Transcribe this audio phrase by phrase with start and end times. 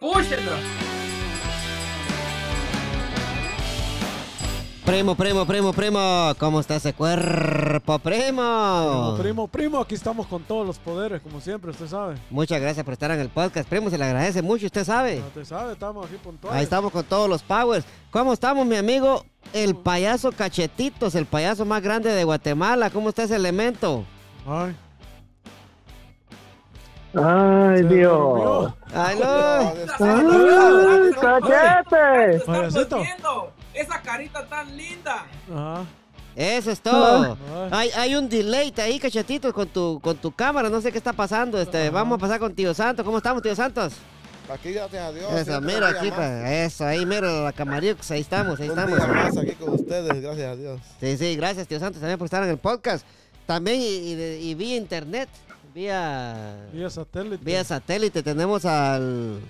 [0.00, 0.20] Bro.
[4.84, 9.14] Primo, primo, primo, primo, ¿cómo está ese cuerpo, primo?
[9.16, 12.16] Primo, primo, primo, aquí estamos con todos los poderes, como siempre, usted sabe.
[12.28, 15.20] Muchas gracias por estar en el podcast, primo, se le agradece mucho, usted sabe.
[15.20, 16.58] No te sabe, estamos aquí puntuales.
[16.58, 17.86] Ahí estamos con todos los powers.
[18.10, 19.24] ¿Cómo estamos, mi amigo?
[19.54, 22.90] El payaso Cachetitos, el payaso más grande de Guatemala.
[22.90, 24.04] ¿Cómo está ese elemento?
[24.46, 24.76] Ay,
[27.16, 28.72] Ay, se Dios.
[28.94, 29.72] ¡Ay, no!
[30.00, 32.40] ¡Ay, cachete!
[32.44, 33.02] Payasito.
[33.72, 35.24] esa carita tan linda.
[35.52, 35.84] Ajá.
[36.36, 37.36] Eso es todo.
[37.70, 37.70] Ay.
[37.70, 40.68] Hay, hay un delay ahí, Cachetitos, con tu, con tu cámara.
[40.68, 41.60] No sé qué está pasando.
[41.60, 43.04] Este, vamos a pasar con Tío Santos.
[43.04, 43.92] ¿Cómo estamos, Tío Santos?
[44.52, 45.32] Aquí, gracias a Dios.
[45.32, 48.98] Eso, mira aquí, pa- eso, ahí, mira la camarix, ahí estamos, ahí Un estamos.
[48.98, 50.80] día más aquí con ustedes, gracias a Dios.
[51.00, 53.06] Sí, sí, gracias, tío Santos, también por estar en el podcast.
[53.46, 54.12] También y,
[54.50, 55.30] y vía internet,
[55.74, 57.44] vía, Vía satélite.
[57.44, 59.40] vía satélite, tenemos al...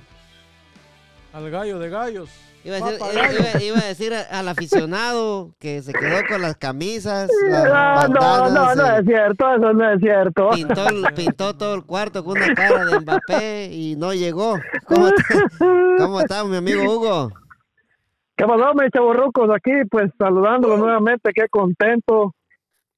[1.33, 2.31] Al gallo de gallos.
[2.65, 3.39] Iba a decir, Papagayo.
[3.41, 8.49] iba- iba a decir al aficionado que se quedó con las camisas, las No, no,
[8.51, 10.51] no, no eh, es cierto, eso no es cierto.
[10.55, 14.57] pintó, el- pintó todo el cuarto con una cara de Mbappé y no llegó.
[14.87, 15.25] ¿Cómo, está-
[15.99, 17.33] cómo está mi amigo Hugo?
[18.37, 19.51] ¿Qué pasó, mis chavorrucos?
[19.55, 22.33] Aquí, pues, saludándolos nuevamente, qué contento,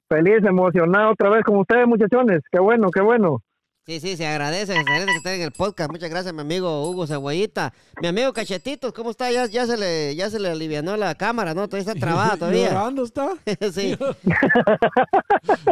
[0.08, 2.42] feliz, emocionado otra vez con ustedes, muchachones.
[2.50, 3.42] Qué bueno, qué bueno.
[3.86, 5.92] Sí, sí, se agradece, se agradece que estén en el podcast.
[5.92, 7.72] Muchas gracias, mi amigo Hugo Cebollita.
[8.02, 9.30] Mi amigo Cachetitos, ¿cómo está?
[9.30, 11.68] Ya, ya, se le, ya se le alivianó la cámara, ¿no?
[11.68, 12.70] Todavía está trabada todavía.
[12.70, 13.28] ¿Llorando está?
[13.72, 13.96] sí.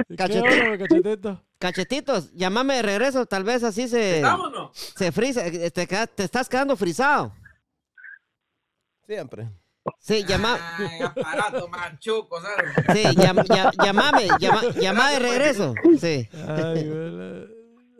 [0.08, 1.42] ¿Y Cachete- ¿Qué onda, cachetito?
[1.58, 4.70] Cachetitos, llámame de regreso, tal vez así se, Vámonos.
[4.76, 5.44] se frisa.
[5.48, 7.32] eh, Te, te estás quedando frisado.
[9.06, 9.48] Siempre.
[10.00, 12.74] Sí, llama, Ay, aparato machuco, ¿sabes?
[12.92, 15.74] sí, llam- ya- llamame, llama, llama de regreso.
[16.00, 16.28] Sí.
[16.46, 17.54] Ay, güey.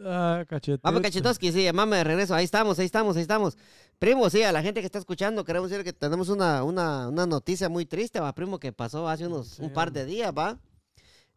[0.07, 0.45] Ah.
[0.83, 2.35] Vamos, Cachetoski, sí, llamame de regreso.
[2.35, 3.57] Ahí estamos, ahí estamos, ahí estamos.
[3.99, 7.27] Primo, sí, a la gente que está escuchando, queremos decir que tenemos una, una, una
[7.27, 10.59] noticia muy triste, va, primo, que pasó hace unos un par de días, va.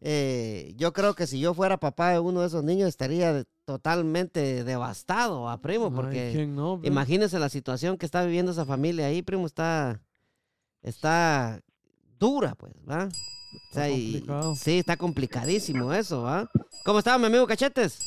[0.00, 4.62] Eh, yo creo que si yo fuera papá de uno de esos niños estaría totalmente
[4.64, 6.86] devastado, va, primo, Ay, porque ¿quién no, bro?
[6.86, 10.00] imagínense la situación que está viviendo esa familia ahí, primo, está,
[10.82, 11.60] está
[12.18, 13.04] dura, pues, va.
[13.06, 14.54] O sea, Está y- complicado.
[14.56, 16.48] sí, está complicadísimo eso, va.
[16.84, 17.98] ¿Cómo está mi amigo Cachetes?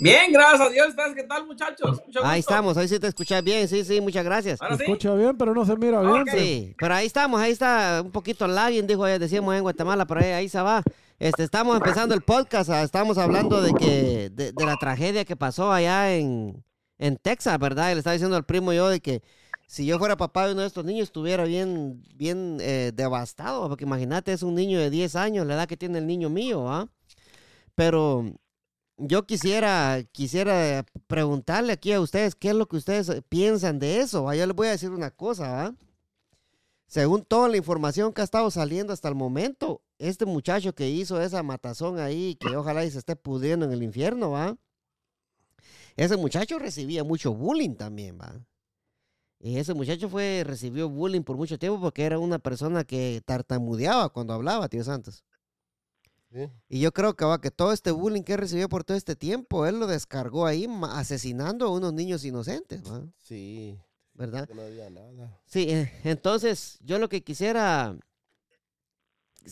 [0.00, 0.88] Bien, gracias a Dios.
[0.88, 2.00] ¿Estás qué tal, muchachos?
[2.06, 2.50] Mucho Ahí gusto.
[2.52, 4.60] estamos, ahí sí te escuchas bien, sí, sí, muchas gracias.
[4.62, 4.90] Ahora Se sí.
[4.90, 6.24] escucha bien, pero no se mira bien.
[6.24, 6.34] Pues.
[6.42, 10.20] Sí, pero ahí estamos, ahí está un poquito lagging, dijo, eh, decíamos en Guatemala, pero
[10.20, 10.82] ahí, ahí se va.
[11.18, 15.36] Este, estamos empezando el podcast, ah, estamos hablando de que, de, de la tragedia que
[15.36, 16.64] pasó allá en,
[16.96, 17.90] en Texas, ¿verdad?
[17.90, 19.22] Y le estaba diciendo al primo yo de que
[19.70, 23.84] si yo fuera papá de uno de estos niños estuviera bien, bien eh, devastado, porque
[23.84, 26.88] imagínate, es un niño de 10 años, la edad que tiene el niño mío, ¿ah?
[27.76, 28.34] Pero
[28.96, 34.24] yo quisiera, quisiera preguntarle aquí a ustedes qué es lo que ustedes piensan de eso.
[34.24, 34.34] ¿va?
[34.34, 35.74] Yo les voy a decir una cosa, ¿va?
[36.88, 41.20] Según toda la información que ha estado saliendo hasta el momento, este muchacho que hizo
[41.20, 44.56] esa matazón ahí, que ojalá y se esté pudriendo en el infierno, ¿va?
[45.94, 48.34] Ese muchacho recibía mucho bullying también, ¿va?
[49.42, 54.10] Y ese muchacho fue, recibió bullying por mucho tiempo porque era una persona que tartamudeaba
[54.10, 55.24] cuando hablaba, tío Santos.
[56.30, 56.46] Sí.
[56.68, 59.66] Y yo creo que, va, que todo este bullying que recibió por todo este tiempo,
[59.66, 63.02] él lo descargó ahí asesinando a unos niños inocentes, ¿va?
[63.18, 63.78] Sí,
[64.12, 64.46] ¿verdad?
[64.46, 65.40] que no había nada.
[65.46, 67.96] Sí, eh, entonces yo lo que quisiera,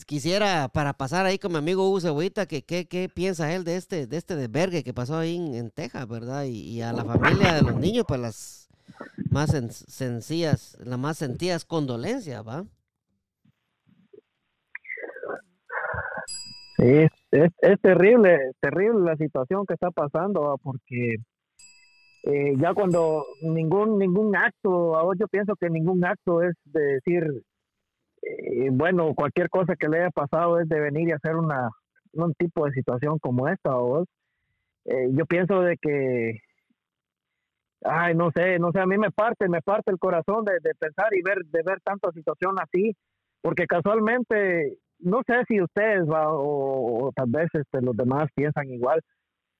[0.05, 3.75] quisiera para pasar ahí con mi amigo Hugo Cebollita, que qué, qué piensa él de
[3.75, 6.43] este, de este desvergue que pasó ahí en, en Texas, ¿verdad?
[6.45, 8.58] Y, y a la familia de los niños, pues las
[9.29, 12.65] más sen- sencillas, las más sentidas condolencias, ¿va?
[16.77, 20.57] Sí, es, es terrible, terrible la situación que está pasando, ¿va?
[20.57, 21.15] porque
[22.23, 27.43] eh, ya cuando ningún ningún acto, ahora yo pienso que ningún acto es de decir,
[28.21, 31.69] eh, bueno, cualquier cosa que le haya pasado es de venir y hacer una
[32.13, 34.03] un tipo de situación como esta, ¿va?
[34.85, 36.39] Eh, yo pienso de que,
[37.83, 40.75] ay, no sé, no sé, a mí me parte, me parte el corazón de, de
[40.75, 42.95] pensar y ver, de ver tanta situación así,
[43.41, 48.69] porque casualmente no sé si ustedes va, o, o tal vez este, los demás piensan
[48.69, 48.99] igual,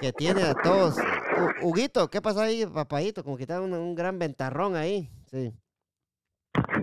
[0.00, 0.96] que tiene a todos.
[0.96, 3.24] Hu- Huguito, ¿qué pasó ahí, papadito?
[3.24, 5.08] Como que está un, un gran ventarrón ahí.
[5.30, 5.52] Sí.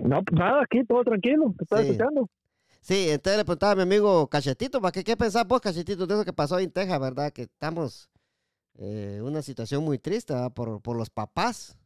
[0.03, 1.53] No, pues nada, aquí todo tranquilo.
[1.57, 1.86] Te estás Sí.
[1.88, 2.30] escuchando.
[2.81, 6.13] Sí, entonces le preguntaba a mi amigo Cachetito, ¿para qué, qué pensás vos, Cachetito, de
[6.13, 7.31] eso que pasó ahí en Texas, verdad?
[7.31, 8.09] Que estamos
[8.80, 10.54] en una situación muy triste ¿verdad?
[10.54, 11.78] por, por los papás.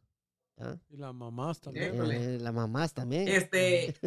[0.58, 0.76] ¿ah?
[0.88, 1.94] Y las mamás también.
[2.10, 3.28] Eh, las mamás también.
[3.28, 3.94] Este,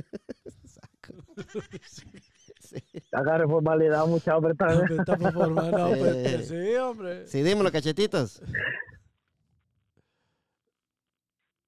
[2.60, 2.84] Sí.
[3.12, 4.54] Agarre formalidad, mucha hombre.
[4.56, 5.00] también.
[5.00, 5.95] Está Eh.
[5.98, 7.28] pues, sí, hombre.
[7.28, 8.42] Sí, dímelo, cachetitos.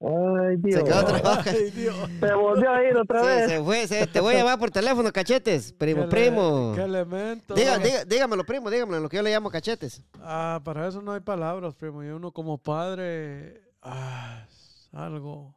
[0.02, 0.80] Ay, Dios.
[0.80, 1.96] Se quedó otra Ay, Dios.
[2.20, 3.50] Se volvió a ir otra Sí, vez.
[3.50, 3.86] se fue.
[3.86, 5.72] se- te voy a llamar por teléfono, cachetes.
[5.74, 6.72] Primo, ¿Qué le- primo.
[6.74, 7.54] ¿Qué elemento?
[7.54, 10.02] Diga, diga- dígamelo, primo, dígamelo, lo que yo le llamo cachetes.
[10.20, 12.02] Ah, para eso no hay palabras, primo.
[12.02, 14.46] Y uno como padre, ah,
[14.92, 15.54] algo.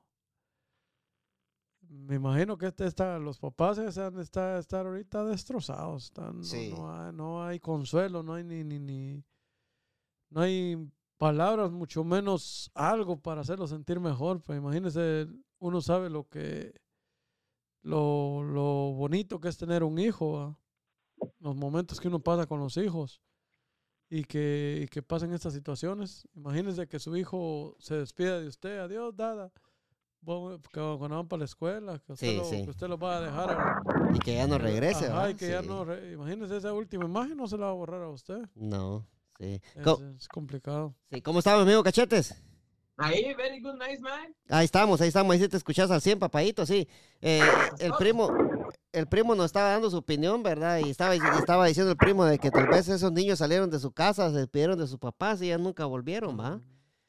[1.90, 6.06] Me imagino que este está, los papás están, está, estar ahorita destrozados.
[6.06, 6.74] Están, no- Sí.
[6.76, 9.24] no, hay, no hay consuelo, no hay ni, ni, ni,
[10.32, 10.86] no hay
[11.28, 14.42] palabras, mucho menos algo para hacerlo sentir mejor.
[14.42, 15.28] Pues imagínese,
[15.60, 16.74] uno sabe lo que,
[17.82, 20.60] lo, lo bonito que es tener un hijo, ¿va?
[21.40, 23.22] los momentos que uno pasa con los hijos
[24.10, 26.28] y que, y que pasen estas situaciones.
[26.36, 29.52] Imagínese que su hijo se despide de usted, adiós, dada.
[29.52, 32.64] Que Cuando van para la escuela, que usted, Sí, lo, sí.
[32.64, 33.50] que usted lo va a dejar.
[33.52, 33.82] a-
[34.16, 35.30] Y que ya no regrese, Ajá, ¿va?
[35.32, 35.68] y que ya Sí.
[35.68, 35.84] no.
[35.86, 38.40] re- imagínese esa última imagen, no se la va a borrar a usted.
[38.56, 39.06] No,
[39.40, 39.60] sí.
[39.76, 40.96] Es, Co- es complicado.
[41.12, 42.36] sí, ¿Cómo está, mi amigo Cachetes?
[42.98, 44.34] ahí, very good, nice man.
[44.50, 46.88] Ahí estamos, ahí estamos, ahí sí te escuchas al 100, papadito, sí.
[47.22, 47.42] Eh,
[47.80, 48.30] el primo,
[48.92, 50.78] el primo nos estaba dando su opinión, ¿verdad?
[50.80, 53.80] Y estaba, y estaba diciendo el primo de que tal vez esos niños salieron de
[53.80, 56.62] su casa, se despidieron de sus papás y ya nunca volvieron, ¿va?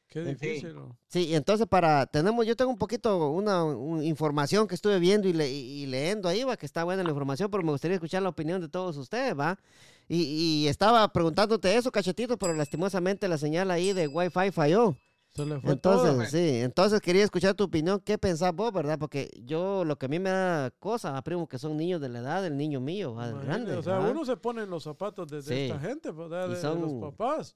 [0.07, 0.29] Qué Sí.
[0.29, 0.75] difícil.
[0.75, 0.97] ¿no?
[1.07, 5.27] Sí, y entonces para, tenemos, yo tengo un poquito, una, un- información que estuve viendo
[5.27, 7.95] y, le- y- y leyendo ahí, va, que está buena la información, pero me gustaría
[7.95, 9.59] escuchar la opinión de todos ustedes, va.
[10.07, 10.23] Y,
[10.63, 14.95] y estaba preguntándote eso, cachetito, pero lastimosamente la señal ahí de Wi-Fi falló.
[15.37, 16.15] Entonces, todo.
[16.15, 16.31] pues.
[16.31, 18.97] sí, entonces quería escuchar tu opinión, ¿qué pensás vos, verdad?
[18.97, 22.19] Porque yo, lo que a mí me da cosa, primo, que son niños de la
[22.19, 23.75] edad del niño mío, del Imagínate, grande.
[23.75, 24.11] o sea, ¿va?
[24.11, 25.53] uno se pone en los zapatos de, de Sí.
[25.65, 26.45] esta gente, ¿verdad?
[26.45, 27.53] Y De, de son- los papás.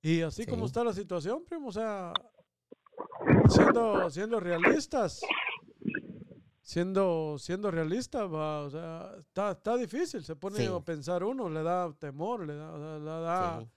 [0.00, 0.66] Y así como Sí.
[0.66, 2.12] está la situación, primo, o sea,
[3.48, 5.20] siendo, siendo realistas,
[6.68, 10.66] siendo, siendo realistas, va, o sea, está, está difícil, se pone Sí.
[10.66, 13.68] a pensar uno, le da temor, le da, le da, Sí.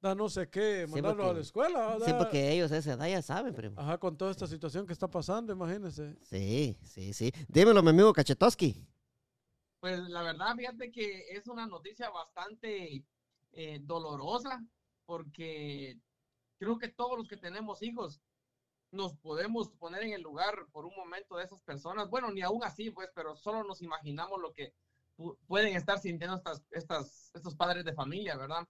[0.00, 1.96] da no sé qué, Sí, mandarlo a la escuela.
[2.04, 3.80] Sí, da- porque ellos a esa edad ya saben, primo.
[3.80, 6.16] Ajá, con toda esta situación que está pasando, imagínense.
[6.22, 7.30] Sí, sí, sí.
[7.46, 8.84] Dímelo, mi amigo Cachetoski.
[9.78, 13.04] Pues la verdad, fíjate que es una noticia bastante
[13.52, 14.60] eh, dolorosa
[15.06, 15.98] porque
[16.58, 18.20] creo que todos los que tenemos hijos
[18.92, 22.08] nos podemos poner en el lugar por un momento de esas personas.
[22.10, 24.74] Bueno, ni aún así, pues, pero solo nos imaginamos lo que
[25.16, 28.66] pu- pueden estar sintiendo estas, estas, estos padres de familia, ¿verdad?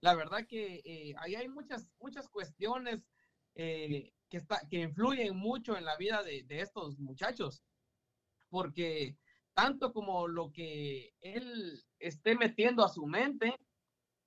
[0.00, 3.00] La verdad que eh, ahí hay muchas, muchas cuestiones
[3.54, 7.62] eh, que, está, que influyen mucho en la vida de, de estos muchachos,
[8.50, 9.16] porque
[9.54, 13.54] tanto como lo que él esté metiendo a su mente,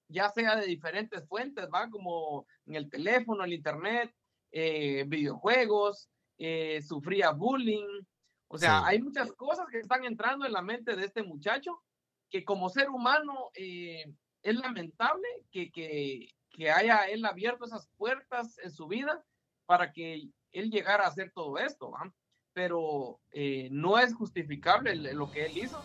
[0.08, 4.16] ya sea de diferentes fuentes, va como en el teléfono, el internet,
[4.58, 6.08] eh, videojuegos,
[6.38, 8.02] eh, sufría bullying,
[8.48, 8.86] o sea, Sí.
[8.88, 11.82] hay muchas cosas que están entrando en la mente de este muchacho
[12.30, 14.06] que como ser humano eh,
[14.42, 19.26] es lamentable que, que, que haya él abierto esas puertas en su vida
[19.66, 22.14] para que él llegara a hacer todo esto, ¿va?
[22.54, 25.84] pero eh, no es justificable lo que él hizo.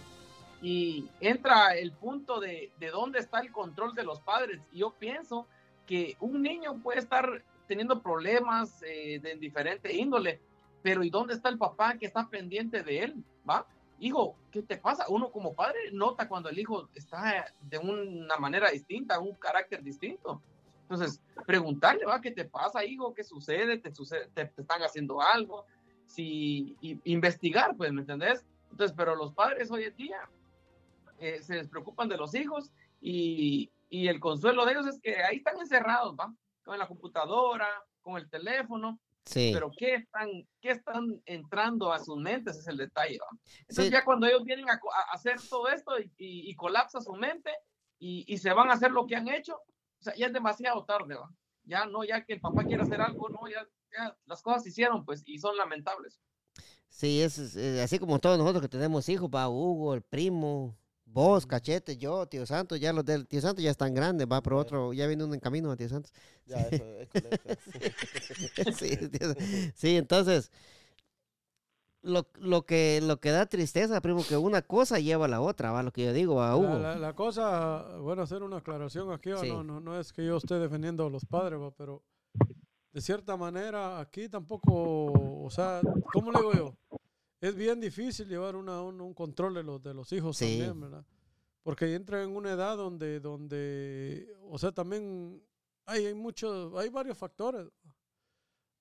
[0.62, 4.60] Y entra el punto de, de dónde está el control de los padres.
[4.72, 5.48] Yo pienso
[5.86, 10.40] que un niño puede estar teniendo problemas eh, de diferente índole,
[10.82, 13.24] pero ¿y dónde está el papá que está pendiente de él?
[13.48, 13.64] ¿Va?
[14.00, 15.04] Hijo, ¿qué te pasa?
[15.08, 20.42] Uno como padre nota cuando el hijo está de una manera distinta, un carácter distinto.
[20.82, 22.20] Entonces, preguntarle, ¿va?
[22.20, 23.14] ¿Qué te pasa, hijo?
[23.14, 23.78] ¿Qué sucede?
[23.78, 24.26] ¿Te, sucede?
[24.34, 25.64] ¿Te, están haciendo algo?
[26.06, 28.44] Si, investigar, pues, ¿me entendés?
[28.72, 30.28] Entonces, pero los padres hoy en día
[31.20, 35.36] eh, se preocupan de los hijos y, y el consuelo de ellos es que ahí
[35.36, 36.34] están encerrados, ¿va?
[36.70, 37.66] Con la computadora,
[38.00, 39.50] con el teléfono, Sí.
[39.52, 40.28] Pero ¿qué están,
[40.60, 42.56] ¿qué están entrando a sus mentes?
[42.56, 43.18] Es el detalle.
[43.18, 43.38] ¿va?
[43.68, 44.80] Entonces ya cuando ellos vienen a,
[45.12, 47.50] hacer todo esto y, y, colapsa su mente
[47.98, 50.84] y, y, se van a hacer lo que han hecho, o sea, ya es demasiado
[50.84, 51.16] tarde.
[51.16, 51.28] ¿va?
[51.64, 54.68] Ya no, ya que el papá quiere hacer algo, no, ya, ya las cosas se
[54.68, 56.20] hicieron pues y son lamentables.
[56.88, 57.38] Sí, es,
[57.82, 60.76] así como todos nosotros que tenemos hijos, va Hugo, el primo,
[61.12, 64.54] Vos, Cachete, yo, Tío Santos, ya los del Tío Santos ya están grandes, va por
[64.54, 66.12] otro, ya viene uno en camino a Tío Santos.
[66.46, 67.08] Ya, eso es
[68.78, 68.98] sí,
[69.74, 70.52] sí, entonces,
[72.02, 75.72] lo, lo, que, lo que da tristeza, primo, que una cosa lleva a la otra,
[75.72, 76.78] va lo que yo digo a Hugo.
[76.78, 81.06] La, cosa, bueno, hacer una aclaración aquí, no, no, no es que yo esté defendiendo
[81.06, 82.04] a los padres, va, pero
[82.92, 85.80] de cierta manera aquí tampoco, o sea,
[86.12, 86.74] ¿cómo le digo yo?
[87.40, 91.04] Es bien difícil llevar una, un, control de los, de los hijos también, ¿verdad?
[91.62, 95.42] Porque entra en una edad donde, donde o sea, también
[95.86, 97.66] hay, hay muchos, hay varios factores.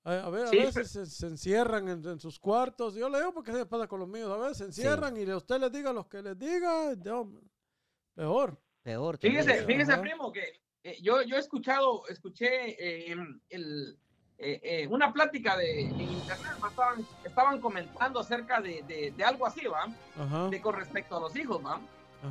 [0.03, 2.95] A, ver, a veces se, encierran en, sus cuartos.
[2.95, 4.31] Yo le digo porque se pasa con los míos.
[4.31, 6.95] A veces se encierran y usted les diga lo que les diga,
[8.15, 8.59] peor.
[8.81, 9.17] Peor.
[9.17, 13.15] Fíjese, fíjese primo, que eh, yo, yo he escuchado, escuché eh,
[13.49, 13.99] el,
[14.41, 19.65] eh, eh, una plática de, en internet, estaban, estaban comentando acerca de, de, algo así,
[19.67, 19.87] ¿va?
[20.49, 21.81] De con respecto a los hijos, ¿va?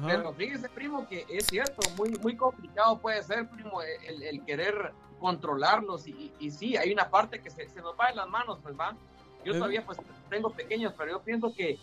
[0.07, 4.93] Pero fíjese, primo, que es cierto, muy, muy complicado puede ser, primo, el, el querer
[5.21, 8.59] controlarlos y, y, sí, hay una parte que se, se, nos va en las manos,
[8.63, 8.97] pues, ¿va?
[9.45, 9.99] Yo todavía, pues,
[10.31, 11.79] tengo pequeños, pero yo pienso que,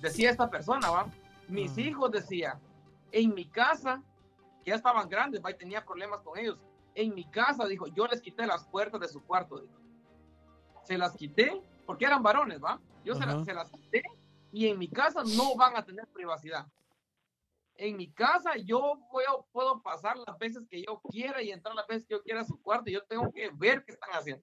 [0.00, 1.06] decía esta persona, ¿va?
[1.46, 2.58] Mis hijos, decía,
[3.12, 4.02] en mi casa,
[4.64, 5.52] que ya estaban grandes, ¿va?
[5.52, 6.58] Y tenía problemas con ellos,
[6.96, 9.74] en mi casa, dijo, yo les quité las puertas de su cuarto, dijo.
[10.82, 12.80] Se las quité porque eran varones, ¿va?
[13.04, 14.02] Yo se las, se las, quité
[14.50, 16.66] y en mi casa no van a tener privacidad.
[17.74, 21.86] En mi casa yo puedo, puedo pasar las veces que yo quiera y entrar las
[21.86, 24.42] veces que yo quiera a su cuarto y yo tengo que ver qué están haciendo.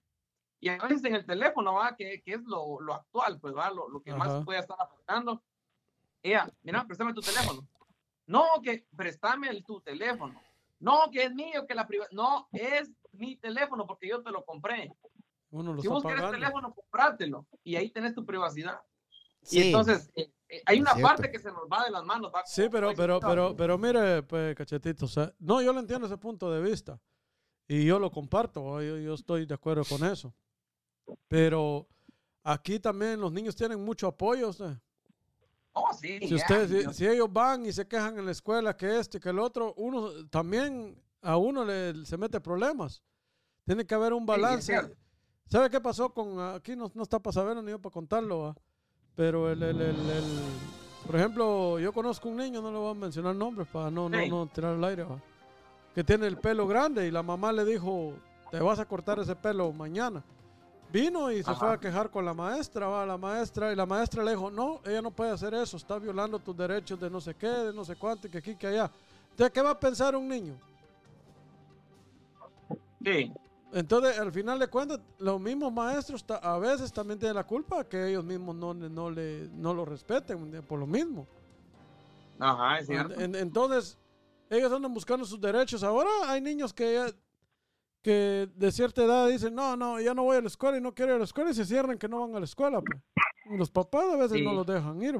[0.60, 1.96] Y a veces en el teléfono, ¿va?
[1.96, 3.70] Que, que es lo, lo, actual, pues, ¿va?
[3.70, 5.42] Lo, lo que más puede estar afectando.
[6.22, 7.66] Ella, mira, préstame tu teléfono.
[8.26, 10.40] No, que préstame el, tu teléfono.
[10.84, 12.10] No, que es mío, que la privada.
[12.12, 14.92] No, es mi teléfono porque yo te lo compré.
[15.80, 18.78] si vos querés teléfono, comprátelo y ahí tenés tu privacidad.
[19.42, 19.58] Sí.
[19.58, 22.30] Y entonces, eh, eh, hay una parte que se nos va de las manos.
[22.44, 26.18] sí, pero, pero, pero, pero mire, pues, cachetito, o sea, no, yo lo entiendo ese
[26.18, 27.00] punto de vista
[27.66, 30.34] y yo lo comparto, yo, yo estoy de acuerdo con eso.
[31.28, 31.88] Pero
[32.42, 34.52] aquí también los niños tienen mucho apoyo, o
[35.76, 39.30] Oh, si, ustedes, si, ellos van y se quejan en la escuela que este, que
[39.30, 43.02] el otro, uno también a uno le, se mete problemas.
[43.66, 44.72] Tiene que haber un balance.
[45.46, 46.76] ¿Sabe qué pasó con aquí?
[46.76, 48.54] No, no está para saberlo ni yo para contarlo,
[49.16, 50.24] pero el, el, el,
[51.06, 54.26] por ejemplo, yo conozco un niño, no le voy a mencionar nombres para no, no,
[54.26, 55.06] no tirar el aire,
[55.94, 58.14] que tiene el pelo grande y la mamá le dijo,
[58.50, 60.22] te vas a cortar ese pelo mañana.
[60.94, 64.22] Vino y se fue a quejar con la maestra, va la maestra, y la maestra
[64.22, 67.34] le dijo, no, ella no puede hacer eso, está violando tus derechos de no sé
[67.34, 68.88] qué, de no sé cuánto, que aquí, que allá.
[69.36, 70.54] ¿De qué va a pensar un niño?
[73.04, 73.32] Sí.
[73.72, 78.10] Entonces, al final de cuentas, los mismos maestros a veces también tienen la culpa que
[78.10, 81.26] ellos mismos no, no, le, no lo respeten por lo mismo.
[82.38, 83.20] Ajá, es cierto.
[83.20, 83.98] entonces,
[84.48, 85.82] ellos andan buscando sus derechos.
[85.82, 87.12] Ahora hay niños que
[88.04, 90.94] que de cierta edad dicen, no, no, ya no voy a la escuela y no
[90.94, 92.82] quiero ir a la escuela y se cierran que no van a la escuela.
[92.82, 93.00] Pues.
[93.58, 95.16] Los papás a veces no los dejan ir.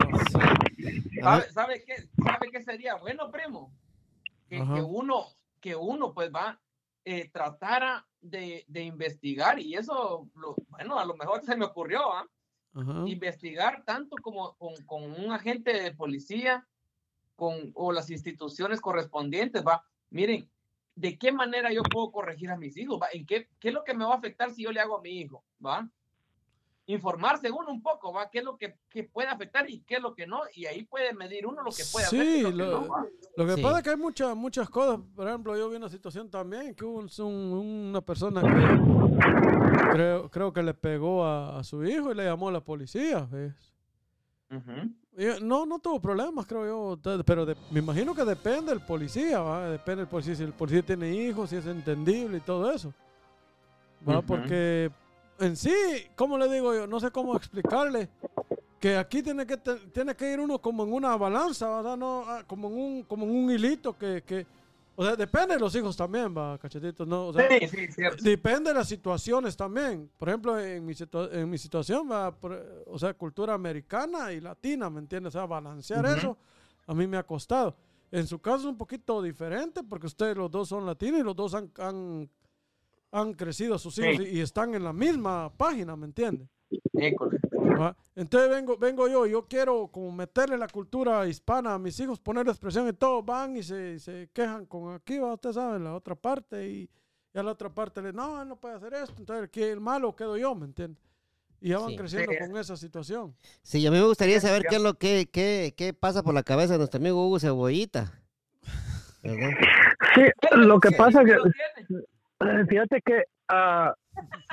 [1.50, 3.72] ¿Sabe, qué, ¿Sabe qué sería bueno, primo?
[4.50, 5.28] Que, uno,
[5.60, 6.60] que uno pues va,
[7.06, 12.12] eh, tratara de, de, investigar y eso, lo, bueno, a lo mejor se me ocurrió,
[12.12, 12.28] ¿ah?
[13.06, 16.66] Investigar tanto como con, con, un agente de policía
[17.34, 19.84] con, o las instituciones correspondientes, va.
[20.10, 20.50] Miren,
[20.94, 23.08] de qué manera yo puedo corregir a mis hijos, ¿va?
[23.12, 25.02] ¿En qué, qué es lo que me va a afectar si yo le hago a
[25.02, 25.88] mi hijo, ¿va?
[26.86, 28.28] Informarse uno un poco, ¿va?
[28.30, 30.42] ¿Qué es lo que, que puede afectar y qué es lo que no?
[30.52, 32.26] Y ahí puede medir uno lo que puede hacer.
[32.26, 32.86] Sí, lo,
[33.36, 35.00] lo, que pasa es que hay muchas, muchas cosas.
[35.16, 40.52] Por ejemplo, yo vi una situación también que hubo un, una persona que creo, creo
[40.52, 43.72] que le pegó a, a, su hijo y le llamó a la policía, ¿ves?
[45.42, 47.22] No, no tuvo problemas, creo yo.
[47.24, 49.68] Pero me imagino que depende del policía, ¿va?
[49.68, 50.34] Depende del policía.
[50.34, 52.92] Si el policía tiene hijos, si es entendible y todo eso.
[54.08, 54.22] ¿va?
[54.22, 54.90] Porque
[55.38, 55.74] en sí,
[56.16, 56.86] ¿cómo le digo yo?
[56.86, 58.08] No sé cómo explicarle.
[58.80, 61.96] Que aquí tiene que, tiene que ir uno como en una balanza, ¿verdad?
[61.96, 64.46] No, ah, como, en un, como en un hilito que, que...
[64.96, 67.26] O sea, depende de los hijos también, va, cachetitos, ¿no?
[67.28, 68.22] O sea, Sí, sí, cierto.
[68.22, 70.08] Depende de las situaciones también.
[70.16, 74.40] Por ejemplo, en mi, situa- en mi situación, va, por- o sea, cultura americana y
[74.40, 75.34] latina, ¿me entiendes?
[75.34, 76.36] O sea, balancear eso
[76.86, 77.74] a mí me ha costado.
[78.12, 81.34] En su caso es un poquito diferente porque ustedes los dos son latinos y los
[81.34, 82.30] dos han, han,
[83.10, 84.22] han crecido sus hijos Sí.
[84.30, 86.48] y, y están en la misma página, ¿me entiendes?
[86.92, 87.38] École.
[87.72, 87.96] Ajá.
[88.14, 92.46] Entonces vengo, vengo yo, yo quiero como meterle la cultura hispana a mis hijos, poner
[92.48, 96.14] expresión y todos van y se, se quejan con aquí, va, usted sabe, la otra
[96.14, 96.90] parte y,
[97.32, 99.80] y a la otra parte le no, él no puede hacer esto, entonces el, el
[99.80, 101.02] malo quedo yo, ¿me entiendes?
[101.60, 101.96] Y ya van Sí.
[101.96, 103.34] creciendo con esa situación.
[103.62, 106.42] Sí, a mí me gustaría saber qué es lo que qué, qué pasa por la
[106.42, 108.12] cabeza de nuestro amigo Hugo Cebollita.
[109.22, 109.50] ¿Verdad?
[110.14, 110.22] Sí,
[110.56, 111.36] lo que pasa es que.
[112.40, 113.94] Eh, Fíjate que ah,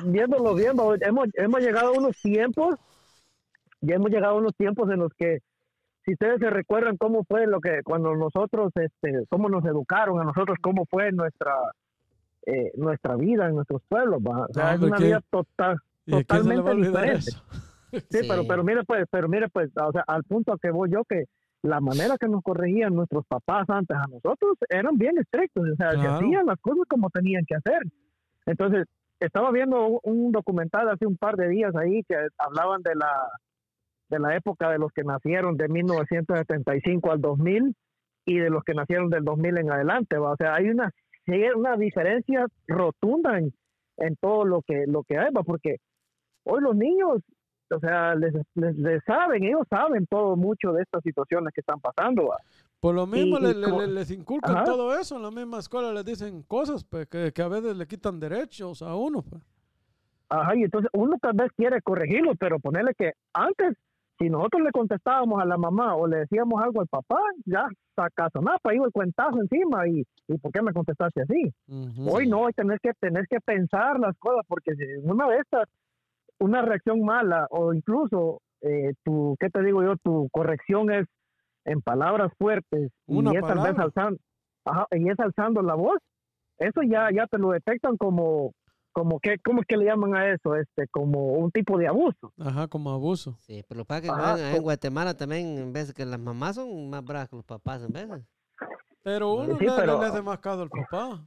[0.06, 2.76] viéndolo bien, hemos, hemos llegado a unos tiempos,
[3.82, 5.40] ya hemos llegado a unos tiempos en los que,
[6.06, 10.24] si ustedes se recuerdan cómo fue lo que, cuando nosotros, este, cómo nos educaron a
[10.24, 11.54] nosotros, cómo fue nuestra
[12.48, 14.46] eh, nuestra vida en nuestros pueblos, va.
[14.50, 15.04] O sea, No, es una ¿qué?
[15.06, 17.32] vida total, ¿Y a quién se le va a Totalmente diferente.
[17.92, 18.28] Sí, Sí.
[18.28, 21.04] pero, pero mire pues, pero mire pues, o sea, al punto a que voy yo
[21.06, 21.26] que
[21.62, 25.92] la manera que nos corregían nuestros papás antes a nosotros eran bien estrictos, o sea,
[25.92, 26.16] se Claro.
[26.16, 27.80] hacían las cosas como tenían que hacer.
[28.48, 28.86] Entonces,
[29.20, 33.30] estaba viendo un documental hace un par de días ahí que hablaban de la
[34.12, 37.76] de la época de los que nacieron de 1975 al 2000
[38.26, 40.34] y de los que nacieron del 2000 en adelante, ¿va?
[40.34, 40.92] o sea, hay una
[41.56, 43.54] una diferencia rotunda en,
[43.98, 45.44] en todo lo que lo que hay, ¿va?
[45.44, 45.78] porque
[46.44, 47.22] hoy los niños
[47.74, 51.80] o sea, les, les, les saben, ellos saben todo mucho de estas situaciones que están
[51.80, 52.28] pasando.
[52.28, 52.36] ¿va?
[52.82, 54.66] Por lo mismo y le- le- como- le- les inculcan Ajá.
[54.66, 57.88] todo eso, en la misma escuela les dicen cosas pues, que, que a veces le
[57.88, 59.22] quitan derechos a uno.
[59.22, 59.42] Pues.
[60.28, 63.78] Ajá, y entonces uno tal vez quiere corregirlo, pero ponerle que antes,
[64.22, 68.74] si nosotros le contestábamos a la mamá o le decíamos algo al papá, ya sacazonapa,
[68.74, 71.52] iba el cuentazo encima y, y ¿por qué me contestaste así?
[71.68, 72.08] Ujú.
[72.08, 74.74] Hoy no, hay tener que tener que pensar las cosas, porque
[75.04, 75.68] una de estas,
[76.40, 79.96] una reacción mala o incluso, eh, tu, ¿qué te digo yo?
[80.04, 81.08] Tu corrección es
[81.66, 83.84] en palabras fuertes Una y es tal vez palabra.
[83.86, 84.20] alzando,
[84.66, 85.98] ajá, y es alzando la voz,
[86.60, 88.52] eso ya, ya te lo detectan como,
[88.92, 90.56] como que, ¿cómo es que le llaman a eso?
[90.56, 92.34] Este, como un tipo de abuso.
[92.40, 93.38] Ajá, como abuso.
[93.42, 96.06] Sí, pero lo que pasa es que Ajá, en, Guatemala también, en vez de que
[96.06, 98.24] las mamás son más bravas que los papás, en veces.
[99.04, 101.26] Pero uno Sí, le, pero- le hace más caso al papá.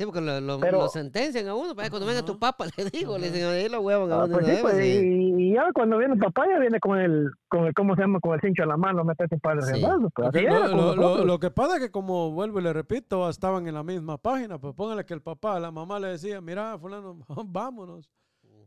[0.00, 1.74] Sí, porque lo, lo- Pero- lo sentencian a uno.
[1.74, 4.32] pues, Cuando venga tu papá, le digo, le dicen, ahí lo huevon a Ah, uno.
[4.32, 4.82] pues de sí, pues, sí.
[4.82, 8.00] y, y ya cuando viene el papá ya viene con el, con el, ¿cómo se
[8.00, 8.18] llama?
[8.20, 9.72] Con el cincho en la mano, meterse un par de Sí.
[9.74, 11.26] riendazos, pues, Lo lo- lo- lo- nosotros.
[11.26, 14.58] lo que pasa es que como vuelvo y le repito, estaban en la misma página,
[14.58, 18.10] pues póngale que el papá, la mamá le decía, mira, fulano, vámonos.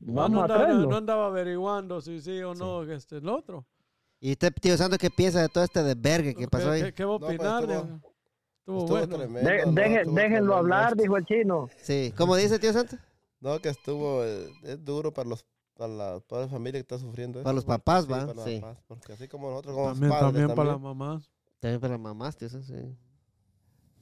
[0.02, 3.28] No, Vamos no, a andaba, no andaba averiguando si sí o no, que este, el
[3.28, 3.66] otro.
[4.20, 6.84] ¿Y usted, tío Santos, qué piensa de todo este desvergue que pasó ¿Qué, ahí?
[6.84, 7.88] qué- qué va a No, pues, opinar?
[8.66, 9.18] Estuvo- bueno.
[9.18, 9.50] tremendo.
[9.50, 11.70] De- no, deje- estuvo déjenlo tremendo hablar, dijo el chino.
[11.82, 13.00] Sí, ¿cómo dice, tío Santos?
[13.40, 15.46] No, que estuvo, eh, es duro para los
[15.76, 18.44] para la, toda la familia que está sufriendo Para los papás, sí, va, para los
[18.46, 18.60] sí.
[18.60, 21.32] papás, porque así como nosotros como También, padres también para las mamás.
[21.60, 22.96] También para las mamás, tío sí.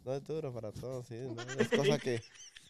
[0.03, 2.19] no es duro para todos, sí, no, es cosa que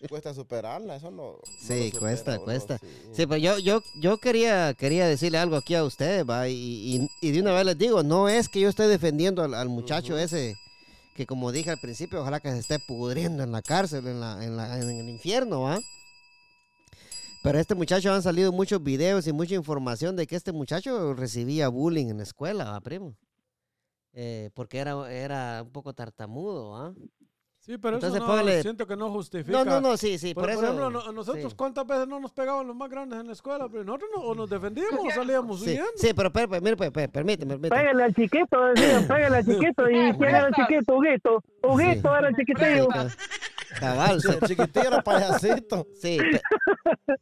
[0.09, 1.37] cuesta superarla, eso no.
[1.59, 2.77] Sí, supera cuesta, uno, cuesta.
[2.77, 2.87] sí.
[3.13, 7.09] Sí, pero yo, yo, yo quería, quería decirle algo aquí a ustedes, va, y, y-
[7.21, 10.17] y de una vez les digo, no es que yo esté defendiendo al, al muchacho
[10.17, 10.55] ese,
[11.21, 14.43] que como dije al principio, ojalá que se esté pudriendo en la cárcel, en, la,
[14.43, 15.79] en, el infierno, ¿va?
[17.43, 21.67] Pero este muchacho han salido muchos videos y mucha información de que este muchacho recibía
[21.67, 23.15] bullying en la escuela, ¿va, primo?
[24.13, 26.95] Eh, porque era, era un poco tartamudo, ¿va?
[27.63, 29.51] Sí, pero Entonces, eso no, póngale- siento que no justifica.
[29.63, 30.63] No, no, no, sí, sí, Por, por, por eso.
[30.63, 31.55] ejemplo, no- a nosotros sí.
[31.55, 34.33] cuántas veces no nos pegaban los más grandes en la escuela, pero nosotros no, o
[34.33, 35.85] nos defendíamos o salíamos Sí, huyendo.
[35.95, 37.79] sí, pero, pero, pero, mire, pues, pues, permíteme, permíteme.
[37.81, 39.89] Pégale al chiquito, decían, pégale al chiquito.
[39.89, 40.95] ¿Y quién era el chiquito?
[40.95, 41.43] Huguito.
[41.61, 42.87] Huguito era el chiquitillo.
[43.79, 45.87] Cabal, Sí, el chiquitillo era payasito.
[45.95, 46.41] Sí, pe-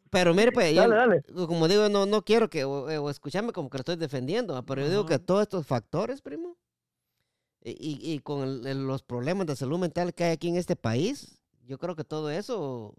[0.09, 1.47] pero mire, pues, yo- Dale, dale.
[1.47, 4.81] como digo, no, no quiero que, o, o escucharme como que lo estoy defendiendo, pero
[4.81, 6.55] yo digo que todos estos factores, primo,
[7.63, 10.75] y, y- y con el- los problemas de salud mental que hay aquí en este
[10.75, 12.95] país, yo creo que todo eso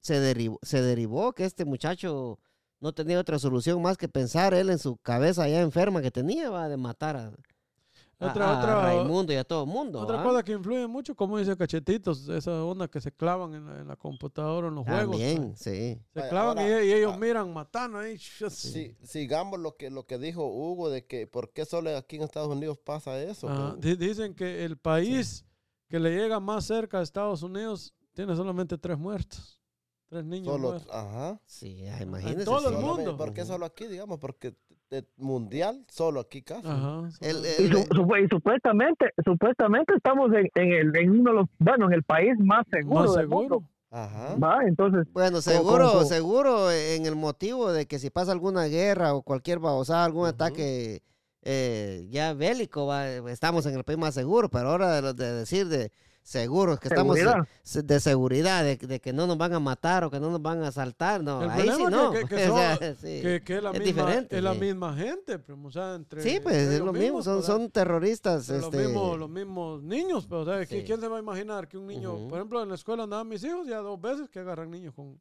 [0.00, 2.38] se derivó, se derivó que este muchacho
[2.80, 6.50] no tenía otra solución más que pensar él en su cabeza ya enferma que tenía,
[6.50, 7.32] va, de matar a,
[8.20, 10.00] a- Otra- a otra- Raimundo y a todo el mundo.
[10.00, 10.22] Otra ¿va?
[10.24, 13.88] cosa que influye mucho, como dice Cachetitos, esa onda que se clavan en la, en
[13.88, 15.10] la computadora, en los juegos.
[15.10, 15.60] También, pues.
[15.60, 16.00] sí.
[16.14, 17.18] Se clavan y, ahora- y ellos ah.
[17.18, 18.18] miran matando ahí.
[18.50, 22.22] Sí, sigamos lo que lo que dijo Hugo de que por qué solo aquí en
[22.22, 23.76] Estados Unidos pasa eso.
[23.76, 25.44] Dicen que el país
[25.88, 29.60] que le llega más cerca a Estados Unidos tiene solamente tres muertos.
[30.08, 30.90] Tres niños Solo, muertos.
[30.94, 31.40] ajá.
[31.44, 32.44] Sí, ah, imagínese.
[32.46, 32.82] todo el sí.
[32.82, 33.16] mundo.
[33.16, 34.18] ¿Por qué solo aquí, digamos?
[34.18, 34.56] Porque
[35.16, 36.66] mundial, solo aquí casi.
[36.66, 37.08] Ajá.
[37.20, 41.36] El- Y, el- su- su- y supuestamente, supuestamente estamos en, en el, en uno de
[41.38, 43.62] los, bueno, en el país más seguro Más del mundo.
[43.90, 44.34] Ajá.
[44.36, 44.58] ¿va?
[44.66, 49.22] Entonces, Bueno, seguro, como- seguro en el motivo de que si pasa alguna guerra o
[49.22, 50.30] cualquier babosada, algún Ujú.
[50.30, 51.02] ataque
[51.42, 55.32] eh, ya bélico, va, estamos en el país más seguro, pero ahora de, lo- de
[55.32, 57.48] decir de seguros, que estamos seguridad.
[57.84, 60.62] de seguridad, de, de que no nos van a matar o que no nos van
[60.62, 62.10] a asaltar, no, El ahí sí no.
[62.12, 63.20] que- que- que O sea, son- sí.
[63.22, 66.22] Que, que es la Es misma, diferente, es la misma gente, primo, o sea, entre,
[66.22, 68.48] Sí, pues entre es lo mismo, son, son terroristas.
[68.50, 70.82] Este, los, mismos, los mismos niños, pero o sea, ¿qui- Sí.
[70.84, 73.42] ¿quién se va a imaginar que un niño, por ejemplo, en la escuela andaban mis
[73.44, 75.18] hijos ya dos veces que agarran niños con,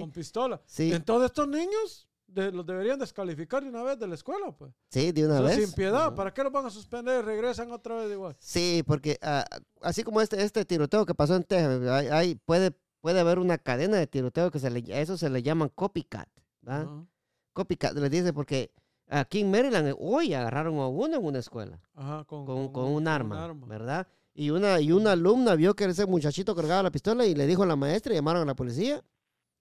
[0.00, 0.60] con pistola?
[0.66, 4.72] sí, Entonces estos niños de- los deberían descalificar de una vez de la escuela, pues.
[4.90, 5.64] sí, de O una sea, vez.
[5.66, 6.14] sin piedad.
[6.14, 7.24] ¿para qué los van a suspender?
[7.24, 8.36] Regresan otra vez igual.
[8.38, 9.44] Sí, porque ah,
[9.80, 13.58] así como este, este tiroteo que pasó en Texas, hay, hay- puede, puede haber una
[13.58, 16.28] cadena de tiroteo que se le, a eso se le llaman copycat.
[16.66, 17.06] Ajá.
[17.52, 18.70] Copycat, les dice porque
[19.08, 23.06] aquí en Maryland hoy agarraron a uno en una escuela Ajá, con, con, con un
[23.08, 24.06] arma, ¿verdad?
[24.34, 27.62] Y una, y una alumna vio que ese muchachito cargaba la pistola y le dijo
[27.62, 29.02] a la maestra y llamaron a la policía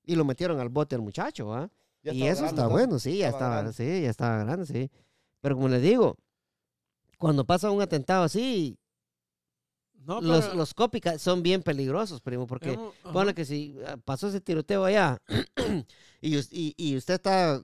[0.03, 1.69] y lo metieron al bote al muchacho, ¿va?
[2.05, 2.69] Ya y eso grande, está ¿no?
[2.69, 4.91] bueno, sí, ya Estaba sí, ya estaba grande, sí.
[5.41, 6.15] Pero como les digo,
[7.17, 8.77] cuando pasa un atentado así,
[10.05, 12.77] No, los, pero- los copycats son bien peligrosos, primo, porque
[13.11, 15.17] ponle que si ah, pasó ese tiroteo allá
[16.21, 17.61] y, y usted está,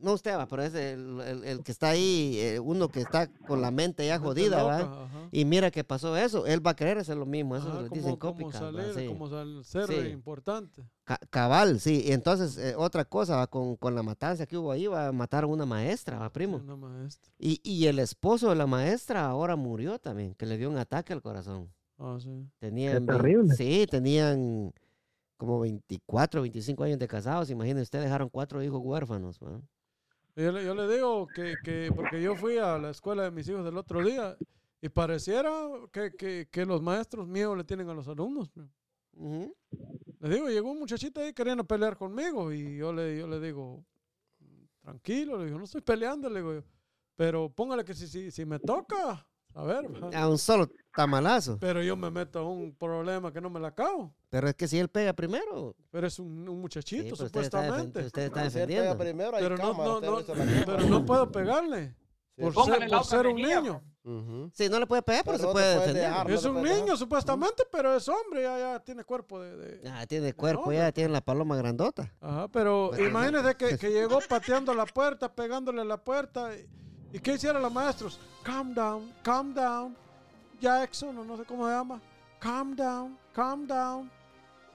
[0.00, 3.28] no usted va, pero es el, el- el que está ahí, eh, uno que está
[3.46, 5.02] con la mente ya jodida, loca, ¿verdad?
[5.04, 5.28] ajá.
[5.30, 7.88] y mira que pasó eso, él va a querer hacer lo mismo, eso Ajá, le
[7.88, 9.00] como- dicen como copycat, salir, ¿verdad?
[9.00, 9.06] Sí.
[9.06, 10.08] como sal- ser Sí.
[10.08, 10.82] importante.
[11.04, 14.72] Ca- cabal, sí, y entonces eh, otra cosa, va, con, con la matanza que hubo
[14.72, 16.56] ahí, va a matar a una maestra, ¿va, primo.
[16.56, 17.30] Una maestra.
[17.38, 21.12] Y, y el esposo de la maestra ahora murió también, que le dio un ataque
[21.12, 21.70] al corazón.
[21.98, 22.48] Ah, sí.
[22.58, 23.54] Tenían, Qué terrible.
[23.54, 24.72] Sí, tenían
[25.36, 27.50] como 24, 25 años de casados.
[27.50, 29.38] Imagínense, ustedes dejaron cuatro hijos huérfanos.
[29.40, 29.60] ¿va?
[30.34, 33.46] Yo le, yo le digo que, que, porque yo fui a la escuela de mis
[33.48, 34.36] hijos el otro día
[34.80, 35.50] y pareciera
[35.92, 38.48] que, que, que los maestros miedo le tienen a los alumnos.
[38.48, 38.70] primo.
[39.12, 39.54] Ujú.
[40.20, 43.84] Le digo, llegó un muchachito ahí queriendo pelear conmigo y yo le, yo le digo,
[44.80, 46.64] tranquilo, le digo, no estoy peleando, le digo yo,
[47.14, 50.18] pero póngale que si, si, si me toca, a ver, va.
[50.18, 51.58] A un solo tamalazo.
[51.60, 54.12] pero yo me meto a un problema que no me la acabo.
[54.30, 55.74] Pero es que si él pega primero.
[55.90, 58.04] Pero es un, muchachito, defen- supuestamente.
[58.06, 58.98] usted está Si él pega defendiendo.
[58.98, 60.22] primero, Pero no, no, no,
[60.66, 61.94] pero no puedo pegarle
[62.36, 63.82] Sí, por ser, la por ser un niño.
[64.04, 64.50] Ujú.
[64.54, 66.02] Sí, no le puede pegar, pero, Pero se puede defender.
[66.08, 66.40] dejar, pues.
[66.40, 66.78] Es un dejar.
[66.80, 69.56] niño supuestamente, pero es hombre, ya, ya tiene cuerpo de...
[69.56, 70.78] de- Ah, tiene cuerpo, hombre.
[70.78, 72.10] ya tiene la paloma grandota.
[72.20, 76.50] Ajá, pero imagínese que, que llegó pateando la puerta, pegándole la puerta.
[76.56, 76.66] ¿Y,
[77.12, 78.18] y qué hicieron los maestros?
[78.42, 79.94] Calm down, calm down.
[80.60, 82.00] Jackson, o no sé cómo se llama.
[82.38, 84.10] Calm down, calm down.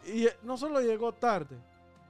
[0.06, 1.58] Y eh, no solo llegó tarde.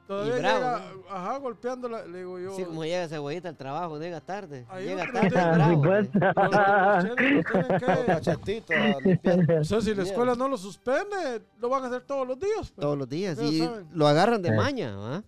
[0.08, 2.06] Todavía bravo, llega, ajá, golpeándola.
[2.06, 2.54] Le digo yo.
[2.54, 4.66] Así como llega cebollita al trabajo, llega tarde.
[4.70, 5.84] Ahí llega no tarde, bravo.
[5.84, 6.10] Sí, pues.
[8.46, 8.63] sí.
[9.60, 12.72] o sea, si la escuela no lo suspende, lo van a hacer todos los días.
[12.72, 12.76] pues.
[12.76, 13.38] Todos los días.
[13.42, 13.88] Y saben.
[13.92, 14.56] lo agarran de Sí.
[14.56, 15.08] maña, ¿va?
[15.18, 15.24] Ajá.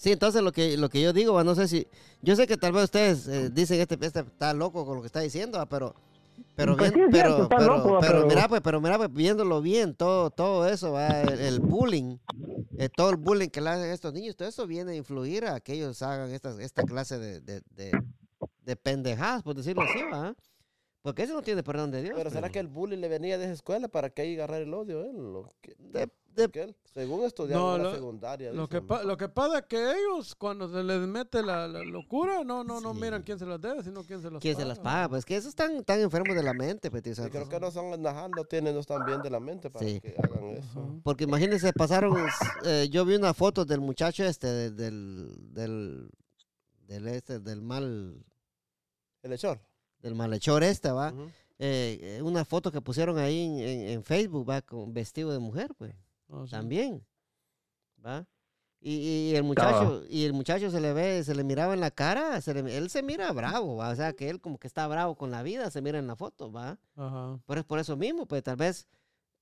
[0.00, 1.86] Sí, entonces lo que, lo que yo digo, va, no sé si,
[2.22, 5.06] yo sé que tal vez ustedes eh, dicen este, este está loco con lo que
[5.08, 5.94] está diciendo, pero,
[6.56, 8.80] pero Pues bien, sí, es cierto, pero, está pero, loco, pero pero- mira, pues, pero
[8.80, 12.16] mira, pues, viéndolo bien, todo, todo eso, va, el, el bullying,
[12.78, 15.44] eh, todo el bullying que le hacen a estos niños, todo eso viene a influir
[15.44, 17.92] a que ellos hagan esta, esta clase de, de, de,
[18.64, 20.34] de pendejadas, por decirlo así, va.
[21.02, 22.14] Porque eso no tiene perdón de Dios.
[22.16, 24.72] Pero ¿será que el bullying le venía de esa escuela para que ahí agarrar el
[24.74, 25.16] odio él?
[25.16, 28.52] Lo que, De- de- según No, en la lo- secundaria.
[28.52, 28.86] Lo que, dicen.
[28.88, 32.64] pa- lo que pasa es que ellos, cuando se les mete la, la locura, no,
[32.64, 34.62] no, no miran quién se las debe, sino quién se las ¿Quién paga.
[34.64, 35.08] se las paga?
[35.08, 37.32] Pues que esos están tan enfermos de la mente, Petit Y Santos.
[37.32, 40.00] creo que no son no tienen, no están bien de la mente para Sí.
[40.00, 41.00] que hagan eso.
[41.04, 42.16] Porque imagínense, pasaron,
[42.64, 46.10] eh, yo vi una foto del muchacho este, de- del, del,
[46.86, 48.24] del, este, del mal,
[49.22, 49.60] El hechor.
[50.00, 51.12] del malhechor este, va.
[51.62, 55.38] Eh, eh, una foto que pusieron ahí en, en- en Facebook, va, con vestido de
[55.38, 55.94] mujer, pues,
[56.30, 56.50] Ah, sí.
[56.50, 57.04] también,
[58.04, 58.26] va.
[58.82, 58.94] Y,
[59.32, 62.40] y el muchacho, y el muchacho se le ve, se le miraba en la cara,
[62.40, 63.90] se le- él se mira bravo, ¿va?
[63.90, 66.16] o sea, que él como que está bravo con la vida, se mira en la
[66.16, 66.78] foto, va.
[66.96, 67.38] Ajá.
[67.46, 68.86] Pero es por eso mismo, pues tal vez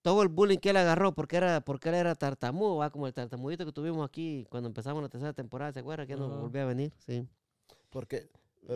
[0.03, 2.91] todo el bullying que él agarró porque era porque él era tartamudo, ¿va?
[2.91, 6.05] como el tartamudito que tuvimos aquí cuando empezamos la tercera temporada, ¿se acuerda?
[6.07, 7.25] Que no volvió a venir, sí.
[7.91, 8.29] Porque,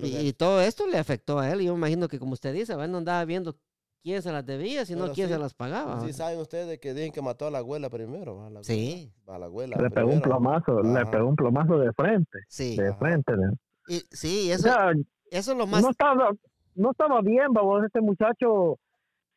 [0.02, 2.54] Y, y todo esto le afectó a él, y yo me imagino que como usted
[2.54, 2.84] dice, ¿va?
[2.84, 3.56] él no andaba viendo
[4.02, 6.00] quién se las debía, sino Pero quién sí- se las pagaba.
[6.00, 8.44] sí saben ustedes que dicen que mató a la abuela primero.
[8.44, 9.10] A la Sí.
[9.26, 9.76] abuela, A la abuela.
[9.80, 11.10] Le pegó un plomazo, le Ajá.
[11.10, 12.98] pegó un plomazo de frente, Sí, de Ajá.
[12.98, 13.32] frente.
[13.36, 13.52] ¿no?
[13.88, 14.92] y, sí, O eso, sea,
[15.30, 15.82] eso es lo más...
[15.82, 16.30] no estaba,
[16.74, 18.78] no estaba bien, babos, este muchacho,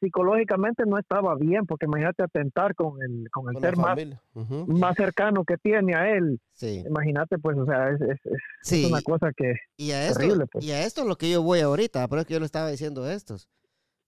[0.02, 4.22] psicológicamente no estaba bien, porque imagínate atentar con el, con el Con ser más, familia.
[4.36, 4.66] Ujú.
[4.68, 6.40] más cercano que tiene a él.
[6.54, 6.84] Sí.
[6.88, 8.86] Imagínate, pues, o sea, es, es, es- es Sí.
[8.86, 9.56] una cosa que...
[9.78, 10.64] Y a esto, Terrible, pues.
[10.66, 12.70] y a esto es lo que yo voy ahorita, por eso que yo le estaba
[12.70, 13.48] diciendo estos.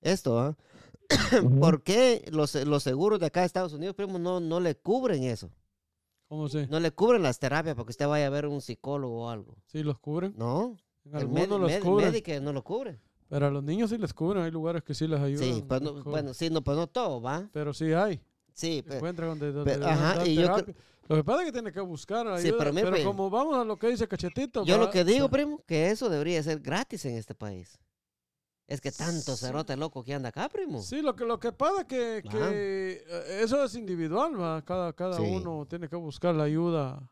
[0.02, 0.56] Esto.
[1.44, 1.60] Ujú.
[1.60, 5.24] ¿Por qué los, los seguros de acá de Estados Unidos, primo, no, no le cubren
[5.24, 5.50] eso?
[6.28, 6.68] ¿Cómo se?
[6.68, 9.56] No le cubren las terapias porque usted vaya a ver un psicólogo o algo.
[9.68, 10.34] Sí, los cubren.
[10.38, 12.10] No, En el med- los med- cubren.
[12.10, 13.00] Medicare no lo cubre.
[13.30, 14.44] Pero a los niños sí les cubren.
[14.44, 15.44] Hay lugares que sí les ayudan.
[15.44, 17.50] Sí, pero no- bueno, sí, no, pero no todo, ¿va?
[17.54, 18.22] Pero sí hay.
[18.54, 20.58] Sí, pe- Encuentran donde, donde pe- dan- ajá, y yo.
[21.08, 22.42] Lo que pasa es que tiene que buscar ayuda.
[22.42, 24.66] Sí, pero pero pues, como vamos a lo que dice Cachetito.
[24.66, 27.80] yo lo que digo, o sea, primo, que eso debería ser gratis en este país.
[28.68, 29.46] Es que tanto Sí.
[29.46, 30.82] cerote loco que anda acá, primo.
[30.82, 32.38] Sí, lo que, lo que pasa es que, que
[33.08, 34.62] eh, eso es individual, ¿va?
[34.64, 35.24] Cada, cada Sí.
[35.24, 37.10] uno tiene que buscar la ayuda.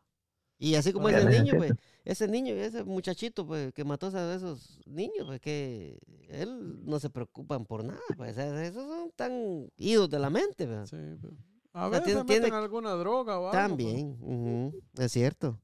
[0.58, 1.72] Y así como ese niño, pues,
[2.04, 7.08] ese niño, ese muchachito, pues, que mató a esos niños, pues, que él no se
[7.10, 10.90] preocupan por nada, pues, sea, esos son tan idos de la mente, pues.
[10.90, 11.34] Sí, pero
[11.72, 13.52] a O sea, veces tiene- meten tiene- alguna droga o algo.
[13.52, 15.58] También, ujú, es cierto.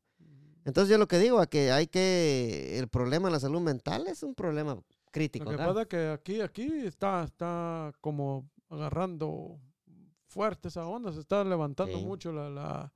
[0.65, 4.07] Entonces yo lo que digo es que hay que, el problema de la salud mental
[4.07, 4.79] es un problema
[5.13, 5.45] crítico.
[5.45, 9.61] Lo que pasa es que aquí, aquí está, está como agarrando
[10.27, 12.05] fuerte esa onda, se está levantando Sí.
[12.05, 12.93] mucho la, la,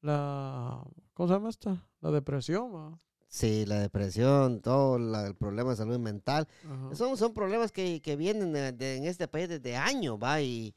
[0.00, 0.82] la,
[1.14, 1.86] ¿cómo se llama esta?
[2.00, 2.98] La depresión.
[3.28, 6.48] Sí, la depresión, todo la- el problema de salud mental.
[6.64, 6.94] Ajá.
[6.94, 10.74] Son, son problemas que, que vienen de- de- en este país desde años, va, y,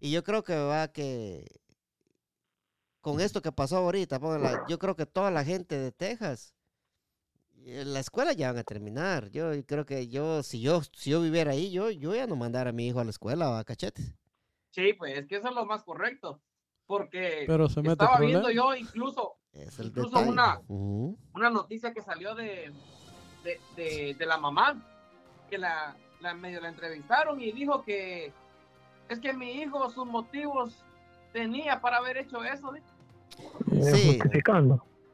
[0.00, 1.46] y yo creo que va que
[3.00, 6.54] con esto que pasó ahorita, la- yo creo que toda la gente de Texas,
[7.64, 9.28] la escuela ya van a terminar.
[9.30, 12.70] Yo creo que yo, si yo, si yo viviera ahí, yo, yo ya no mandara
[12.70, 14.14] a mi hijo a la escuela, a cachetes.
[14.70, 16.40] Sí, pues es que eso es lo más correcto.
[16.86, 22.00] Porque Pero se mete estaba viendo yo incluso Es el Incluso una- una noticia que
[22.00, 22.72] salió de,
[23.44, 24.80] de, de- de la mamá,
[25.50, 28.32] que la, la medio la entrevistaron y dijo que
[29.08, 30.82] es que mi hijo sus motivos
[31.32, 32.72] tenía para haber hecho eso.
[32.72, 32.86] dice.
[33.72, 34.18] eh, Sí.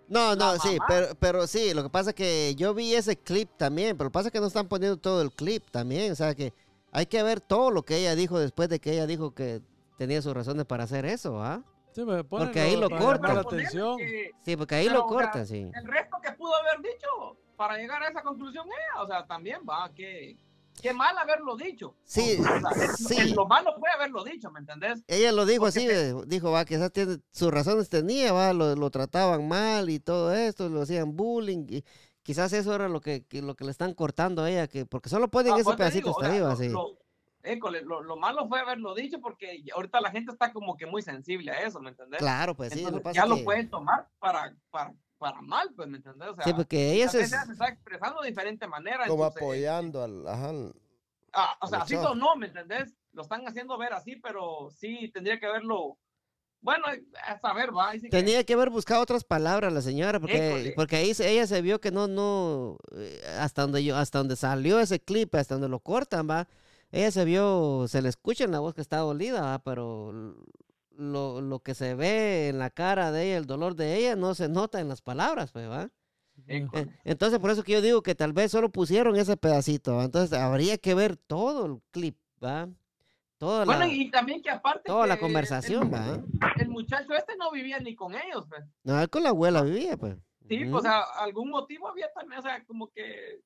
[0.09, 3.51] No, no, sí, pero, pero sí, lo que pasa es que yo vi ese clip
[3.57, 6.15] también, pero lo que pasa es que no están poniendo todo el clip también, o
[6.15, 6.53] sea que
[6.93, 9.61] hay que ver todo lo que ella dijo después de que ella dijo que
[9.97, 11.63] tenía sus razones para hacer eso, ¿ah?
[11.93, 13.97] Sí, me ponen Porque ahí lo la Ponerle atención.
[13.97, 15.71] que Sí, porque ahí Pero, lo o sea, cortan, sí.
[15.73, 19.61] el resto que pudo haber dicho para llegar a esa conclusión ella, o sea, también
[19.69, 20.37] va, que
[20.81, 21.95] qué mal haberlo dicho.
[22.05, 23.33] Sí, O sea, es- sí.
[23.35, 25.03] lo malo fue haberlo dicho, ¿me entendés?
[25.09, 28.75] Ella lo dijo Porque así, eh, dijo, va, esas tiene, sus razones tenía, va, lo,
[28.77, 31.85] lo trataban mal y todo esto, lo hacían bullying, y
[32.23, 35.09] quizás eso era lo que, que- lo que le están cortando a ella, que porque
[35.09, 36.69] solo ponen Ah, ese pues pedacito digo, hasta arriba, lo- sí.
[36.69, 36.99] lo-
[37.43, 41.03] école, lo, lo malo fue haberlo dicho porque ahorita la gente está como que muy
[41.03, 42.19] sensible a eso, ¿me entendés?
[42.19, 44.95] Claro, pues sí, lo Entonces, ya lo pueden tomar para, para,
[45.31, 46.29] para mal, pues, ¿me entendés?
[46.29, 47.21] O sea, Sí, porque ella la se...
[47.23, 49.07] está expresando de diferente manera.
[49.07, 50.29] Como entonces, apoyando al.
[50.29, 50.51] Ajá.
[51.33, 52.93] ah, o sea, así o no, ¿me entendés?
[53.13, 55.97] Lo están haciendo ver así, pero sí tendría que verlo.
[56.61, 56.85] Bueno,
[57.27, 57.93] a saber, va.
[57.93, 60.73] sí que- Tenía que haber buscado otras palabras la señora, porque, École.
[60.77, 64.37] porque ahí se- ella se vio que no, no, eh, hasta donde yo, hasta donde
[64.37, 66.49] salió ese clip, hasta donde lo cortan, va,
[66.93, 70.35] ella se vio, se le escucha en la voz que está dolida, va, pero
[70.97, 74.35] lo, lo que se ve en la cara de ella, el dolor de ella, no
[74.35, 75.91] se nota en las palabras, pues, va.
[76.49, 76.67] Eh,
[77.05, 80.05] Entonces, por eso que yo digo que tal vez solo pusieron ese pedacito, ¿va?
[80.05, 82.69] entonces habría que ver todo el clip, va,
[83.39, 84.83] toda Bueno, la, y también que aparte.
[84.87, 86.23] toda la conversación, el, va.
[86.59, 88.65] el muchacho este no vivía ni con ellos, pues.
[88.83, 90.17] No, él con la abuela vivía, pues.
[90.49, 90.77] Sí, Ujú.
[90.77, 93.41] o sea, algún motivo había también, o sea, como que.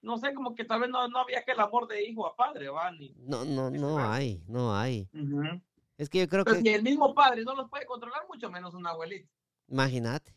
[0.00, 2.68] No sé, como que tal vez no, no había aquel amor de hijo a padre,
[2.68, 2.90] va.
[2.92, 5.08] Ni, No, no, no hay, no hay.
[5.12, 5.60] Ujú.
[6.02, 8.50] Es que yo creo Pues que, si el mismo padre no los puede controlar, mucho
[8.50, 9.28] menos un abuelito.
[9.68, 10.34] imagínate.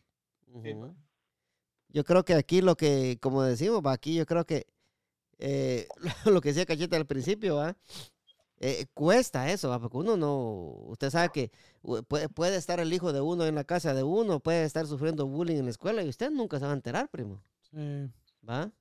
[0.51, 0.75] Pues.
[1.89, 4.67] Yo creo que aquí lo que, como decimos, va, aquí yo creo que
[5.39, 5.87] eh,
[6.25, 7.75] lo que decía Cacheta al principio, va,
[8.57, 10.35] eh, cuesta eso, va, porque uno no,
[10.87, 11.51] usted sabe que
[12.07, 15.25] puede, puede estar el hijo de uno en la casa de uno, puede estar sufriendo
[15.27, 18.09] bullying en la escuela y usted nunca se va a enterar, primo, Sí.
[18.47, 18.71] ¿va?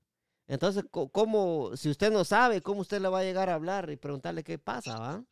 [0.46, 3.96] Entonces, ¿cómo, si usted no sabe, cómo usted le va a llegar a hablar y
[3.96, 5.24] preguntarle qué pasa, va?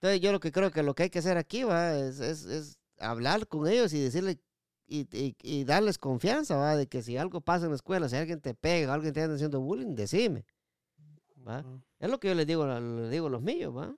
[0.00, 2.44] Entonces, yo lo que creo que lo que hay que hacer aquí, va, es, es,
[2.46, 4.38] es hablar con ellos y decirle
[4.86, 8.16] y, y- y darles confianza, va, de que si algo pasa en la escuela, si
[8.16, 10.44] alguien te pega, alguien te anda haciendo bullying, decime,
[11.46, 11.64] va.
[11.98, 13.94] Es lo que yo les digo, les digo a los míos, va.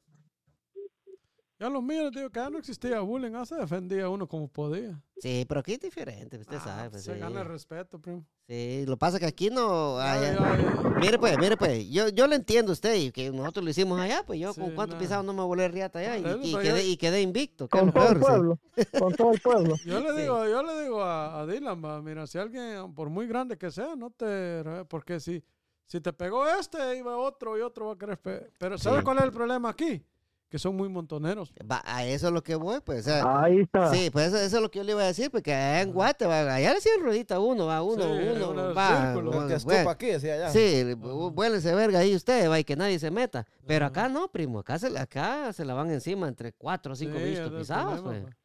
[1.60, 4.48] Ya los míos, les digo que ya no existía bullying, ya se defendía uno como
[4.48, 4.98] podía.
[5.18, 7.20] Sí, pero aquí es diferente, usted Ah, sabe, pues, se sí.
[7.20, 8.24] gana el respeto, primo.
[8.48, 9.98] Sí, lo que pasa es que aquí no...
[9.98, 10.88] Ya, allá- ya, ya.
[10.98, 14.00] Mire pues, mire pues, yo, yo le entiendo a usted y que nosotros lo hicimos
[14.00, 15.00] allá, pues yo Sí, con cuánto no.
[15.02, 16.22] pisado no me volé riata allá y,
[16.54, 17.68] quedé, yo- y quedé invicto.
[17.68, 18.20] Con lo todo el sí.
[18.20, 18.58] pueblo.
[18.98, 19.74] Con todo el pueblo.
[19.84, 20.20] Yo le Sí.
[20.22, 23.70] digo, yo le digo a, a Dylan, va, mira, si alguien, por muy grande que
[23.70, 25.44] sea, no te, porque si,
[25.84, 29.04] Si te pegó este, iba otro y otro va a querer pe- Pero ¿sabes Sí.
[29.04, 30.02] cuál es el problema aquí?
[30.50, 31.52] Que son muy montoneros.
[31.70, 33.06] Va, a eso es lo que voy, pues.
[33.06, 33.88] o sea, Ahí está.
[33.94, 35.92] Sí, pues eso, eso es lo que yo le iba a decir, porque allá en
[35.92, 39.12] Guate, va, allá le hacían ruedita uno, va, uno, Sí, uno, unos va.
[39.14, 40.50] El que bueno, aquí, decía allá.
[40.50, 43.46] Sí, vuélese verga ahí usted, va, y que nadie se meta.
[43.64, 43.90] Pero Ajá.
[43.92, 47.24] acá no, primo, acá se, acá se la van encima entre cuatro o cinco Sí,
[47.26, 48.24] bichos pisados, pues.
[48.24, 48.36] pa.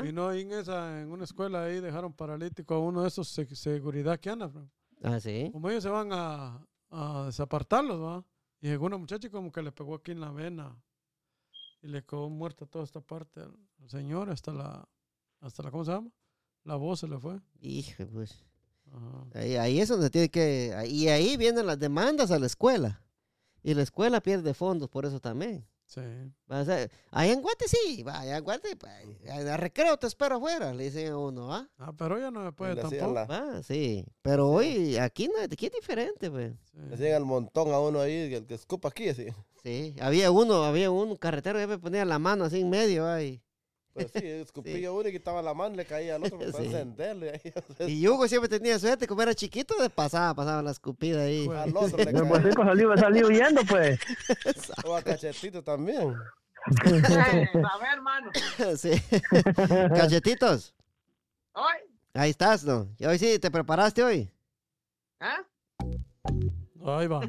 [0.00, 0.06] ¿Va?
[0.06, 3.28] Y no, ahí en, esa, en una escuela ahí dejaron paralítico a uno de esos
[3.28, 4.48] se- seguridad que anda.
[4.48, 4.68] bro.
[5.02, 5.48] Ah, sí.
[5.52, 8.24] Como ellos se van a, a desapartarlos, ¿va?
[8.60, 10.76] Y llegó una muchacha y como que le pegó aquí en la vena.
[11.82, 14.88] Y le quedó muerta toda esta parte al señor, hasta la,
[15.40, 16.10] hasta la, ¿cómo se llama?
[16.64, 17.40] La voz se le fue.
[17.60, 18.44] Hijo, pues.
[19.34, 20.74] Ahí, ahí es donde tiene que.
[20.88, 23.02] Y ahí vienen las demandas a la escuela.
[23.62, 25.66] Y la escuela pierde fondos por eso también.
[25.92, 26.00] Sí.
[27.10, 28.92] Ahí en Guate sí, va, allá en Guate, pues,
[29.28, 31.68] a recreo te espero afuera, le dicen a uno, ¿va?
[31.78, 33.12] Ah, pero ya no me puede tampoco.
[33.12, 34.06] la- Va, sí.
[34.22, 36.52] Pero hoy, aquí no, aquí es diferente, pues.
[36.72, 36.78] Sí.
[36.88, 39.26] Le hacían el montón a uno ahí, el que escupa aquí, así.
[39.64, 43.42] Sí, había uno, había un carretero que me ponía la mano así en medio, ahí.
[43.92, 46.64] Pues sí, escupía uno y quitaba la mano, le caía al otro para Sí.
[46.66, 47.30] encenderle
[47.78, 47.90] ahí.
[47.92, 51.46] Y Hugo siempre tenía suerte, como era chiquito, de pasaba, pasaba la escupida ahí.
[51.46, 52.64] Pues, Al otro le El caía.
[52.64, 53.98] salió, salió huyendo, pues.
[54.84, 56.14] O a cachetito también.
[56.76, 57.48] A ver,
[57.94, 58.30] hermano.
[58.76, 58.90] sí.
[59.96, 60.74] Cachetitos,
[61.52, 61.72] Hoy,
[62.14, 62.88] ahí estás, ¿no?
[62.98, 64.30] Y hoy sí, ¿te preparaste hoy?
[65.20, 65.38] ¿ah?
[66.84, 67.20] Ahí va.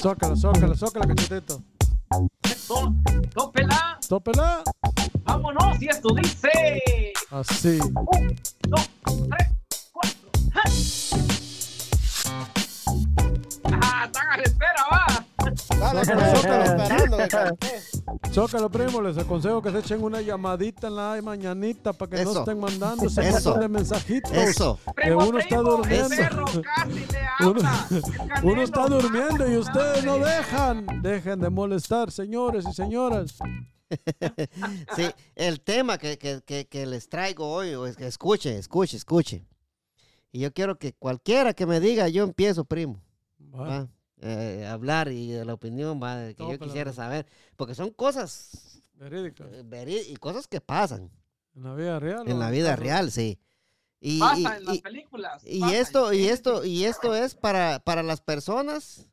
[0.00, 1.62] Zócala, zócala, zócala, cachetito.
[2.68, 2.94] To-
[3.34, 4.62] Tópela, Tópela.
[5.24, 5.80] vámonos.
[5.80, 6.50] Y esto dice:
[7.30, 7.78] Así.
[7.80, 8.36] un,
[8.68, 9.48] dos, tres,
[9.92, 10.30] cuatro.
[10.52, 10.62] ¡ja!
[13.64, 15.26] Ah, están a la espera, va.
[15.78, 17.16] Dale, Zócalo, esperando
[17.58, 18.30] que.
[18.32, 22.30] Zócalo, primo, les aconsejo que se echen una llamadita en la mañanita para que no
[22.30, 22.40] Eso.
[22.40, 24.32] estén mandando ese montón de mensajitos.
[24.32, 24.78] Eso.
[24.94, 26.08] Primo, uno está primo, durmiendo.
[26.16, 27.06] Perro casi le
[27.48, 27.70] Uno-
[28.44, 30.86] Uno está durmiendo y ustedes no dejan.
[31.02, 33.36] Dejen de molestar, señores y señoras.
[34.96, 39.44] Sí, el tema que, que, que, que les traigo hoy, es que escuche, escuche, escuche.
[40.30, 43.02] Y yo quiero que cualquiera que me diga, yo empiezo, primo.
[43.54, 43.66] Va.
[43.68, 43.88] ¿va?
[44.24, 47.26] Eh, hablar y de la opinión va, que yo Tópela, quisiera saber.
[47.56, 49.44] Porque son cosas Verídica.
[49.50, 51.10] eh, y cosas que pasan
[51.56, 52.22] En la vida real.
[52.28, 52.38] en ¿no?
[52.38, 52.82] la vida Claro.
[52.82, 53.40] real, sí.
[54.00, 55.42] Y, Pasa y- en las películas.
[55.44, 55.76] y pasa.
[55.76, 59.06] esto, y esto, y esto es para, para las personas.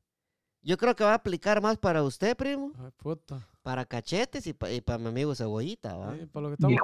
[0.61, 3.47] Yo creo que va a aplicar más para usted, primo, Ay, puta.
[3.63, 6.15] para cachetes y, pa- y para mi amigo cebollita, ¿va?
[6.17, 6.77] Sí, para los que están, de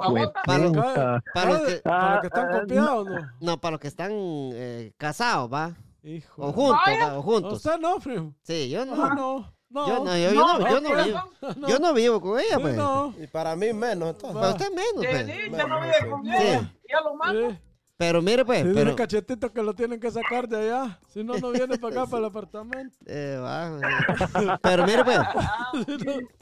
[0.44, 1.22] Para los-.
[1.34, 3.18] Para los que, para los que están Ah, copiados, ¿no?
[3.40, 5.76] no, para los que están eh, casados, ¿va?
[6.06, 6.42] Hijo.
[6.46, 6.82] O juntos.
[7.16, 7.52] O juntos.
[7.54, 8.34] Usted no, primo.
[8.42, 9.14] Sí, yo No, no.
[9.14, 9.56] no.
[9.68, 9.88] No.
[9.88, 11.66] Yo no, yo, yo No, no, yo no ¿por vivo.
[11.68, 12.76] Yo no vivo con ella, pues.
[12.76, 13.12] no.
[13.20, 14.38] Y para mí menos, entonces.
[14.40, 15.26] Para usted menos, pues.
[15.26, 16.30] sí, ya no vive con Sí.
[16.30, 16.74] ella.
[16.88, 17.50] Ya lo mando.
[17.50, 17.58] Sí.
[17.98, 18.94] Pero mire, pues, Sí, pero...
[18.94, 21.00] cachetito que lo tienen que sacar de allá.
[21.08, 22.96] Si no, no viene para acá, para el apartamento.
[23.06, 24.46] eh, va, sí.
[24.62, 25.72] pero mire, pues, Ah,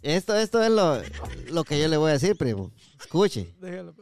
[0.03, 1.01] esto, esto es lo,
[1.53, 2.71] lo que yo le voy a decir, primo.
[3.01, 3.55] Escuche.
[3.59, 3.95] Déjalo.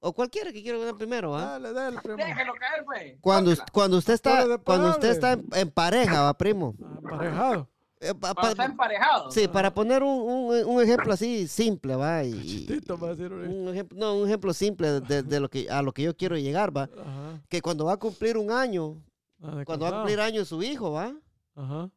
[0.00, 1.58] O cualquiera que quiera ver primero, ¿va?
[1.58, 2.16] Dale, dale, primo.
[2.18, 3.16] Déjelo caer, pues.
[3.20, 6.74] Cuando, cuando usted está, de cuando usted está en, en pareja, va, primo.
[6.82, 7.68] Ah, Emparejado.
[8.00, 9.30] Eh, pa- Cuando pa- está emparejado.
[9.32, 12.22] sí, para poner un, un- un ejemplo así simple, va.
[12.22, 12.64] Y,
[13.02, 13.50] va a decir ahorita.
[13.52, 16.36] un ejemplo, no, un ejemplo simple de, de lo que, a lo que yo quiero
[16.38, 16.84] llegar, va.
[16.84, 17.42] Ajá.
[17.48, 19.02] Que cuando va a cumplir un año,
[19.42, 20.02] Ah, de cuando va a casado.
[20.04, 21.12] cumplir año su hijo, va.
[21.56, 21.90] Ajá.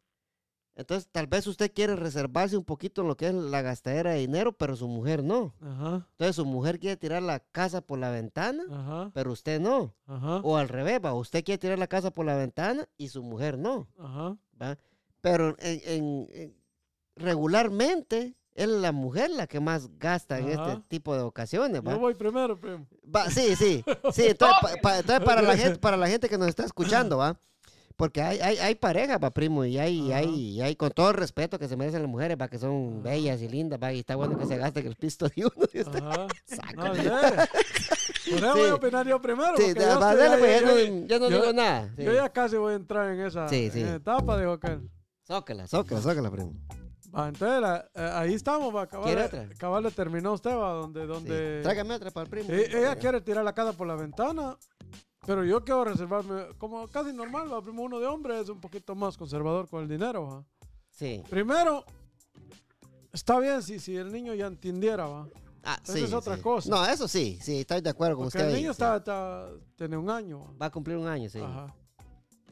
[0.81, 4.19] Entonces, tal vez usted quiere reservarse un poquito en lo que es la gastadera de
[4.19, 5.53] dinero, pero su mujer no.
[5.61, 6.07] Ajá.
[6.11, 9.11] Entonces, su mujer quiere tirar la casa por la ventana, Ajá.
[9.13, 9.95] pero usted no.
[10.05, 10.37] Ajá.
[10.43, 11.13] O al revés, va.
[11.13, 13.87] Usted quiere tirar la casa por la ventana y su mujer no.
[13.97, 14.37] Ajá.
[14.61, 14.77] ¿va?
[15.21, 16.55] Pero en, en- en-
[17.15, 21.81] regularmente es la mujer la que más gasta en este tipo de ocasiones.
[21.85, 21.91] ¿va?
[21.93, 22.85] Yo voy primero, primo.
[23.03, 24.23] Va, sí, sí, sí.
[24.27, 27.39] Entonces, pa- pa- entonces para la gente, para la gente que nos está escuchando, va,
[28.01, 31.15] porque hay, hay, hay pareja, va, primo, y hay, hay, y hay con todo el
[31.17, 34.15] respeto que se merecen las mujeres, va, que son bellas y lindas, va, y está
[34.15, 35.67] bueno que se gasten el pisto de uno.
[35.71, 36.01] y usted-.
[36.75, 37.11] No, dele.
[38.31, 38.59] Por eso Sí.
[38.59, 39.55] voy a opinar yo primero.
[39.55, 41.93] Sí, yo va, dale, pues, yo- yo, no- yo no yo- digo nada.
[41.95, 42.03] sí.
[42.03, 44.89] Yo ya casi voy a entrar en esa, en etapa, dijo aquel.
[45.27, 46.53] Zócala, zócala, zócala, primo.
[47.15, 48.87] Va, entonces, la- eh, ahí estamos, va.
[48.87, 51.05] ¿Quiere Cabal, le terminó usted, va, donde...
[51.05, 52.49] Donde Tráigame otra para el primo.
[52.51, 54.57] Eh, ella quiere tirar la casa por la ventana,
[55.31, 57.61] pero yo quiero reservarme, como casi normal, va.
[57.61, 60.43] Primo, uno de hombre es un poquito más conservador con el dinero, va.
[60.89, 61.23] Sí.
[61.29, 61.85] Primero,
[63.13, 65.29] está bien si, si el niño ya entendiera, va.
[65.63, 66.41] Ah, Esa sí, es otra sí.
[66.41, 66.69] cosa.
[66.69, 68.49] No, eso sí, sí, estoy de acuerdo con Porque usted.
[68.49, 68.83] el ahí, niño sí.
[68.83, 70.51] está, está- tiene un año, va.
[70.63, 71.39] Va a cumplir un año, sí.
[71.39, 71.73] Ajá.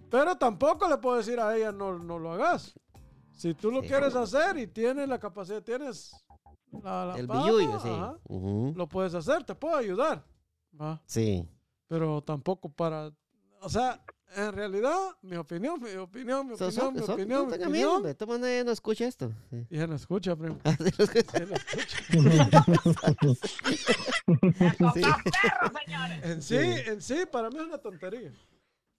[0.09, 2.73] Pero tampoco le puedo decir a ella no, no lo hagas.
[3.33, 6.11] Si tú lo quieres hacer y tienes la capacidad, tienes
[6.81, 7.89] la, la El billullo, sí.
[7.89, 10.23] ajá, lo puedes hacer, te puedo ayudar.
[10.79, 11.01] ¿va?
[11.05, 11.45] Sí.
[11.89, 13.11] Pero tampoco para...
[13.61, 14.01] O sea,
[14.35, 17.71] en realidad, mi opinión, mi opinión, mi opinión, mi sos- opinión, no mi opinión.
[17.71, 19.31] miedo, de todas maneras no escucha esto.
[19.49, 19.65] Sí.
[19.71, 20.57] Y ya no escucha, primo.
[20.63, 21.39] Así lo escucha.
[21.39, 21.97] Ya no escucha.
[24.93, 25.01] Sí.
[26.23, 28.31] En sí, en sí, para mí es una tontería.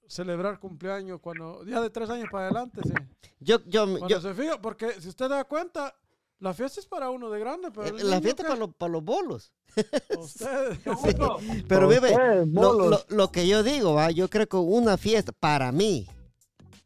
[0.07, 2.93] Celebrar cumpleaños cuando, ya de tres años para adelante, sí.
[3.39, 5.95] Yo, yo, Cuando yo, se fija, porque si usted da cuenta,
[6.41, 8.49] la fiesta es para uno de grande, pero el Eh, la fiesta ¿qué?
[8.49, 9.53] para, los- para los bolos.
[11.69, 12.15] Pero vive,
[12.47, 14.11] lo, lo- lo que yo digo, ¿va?
[14.11, 16.07] yo creo que una fiesta, para mí,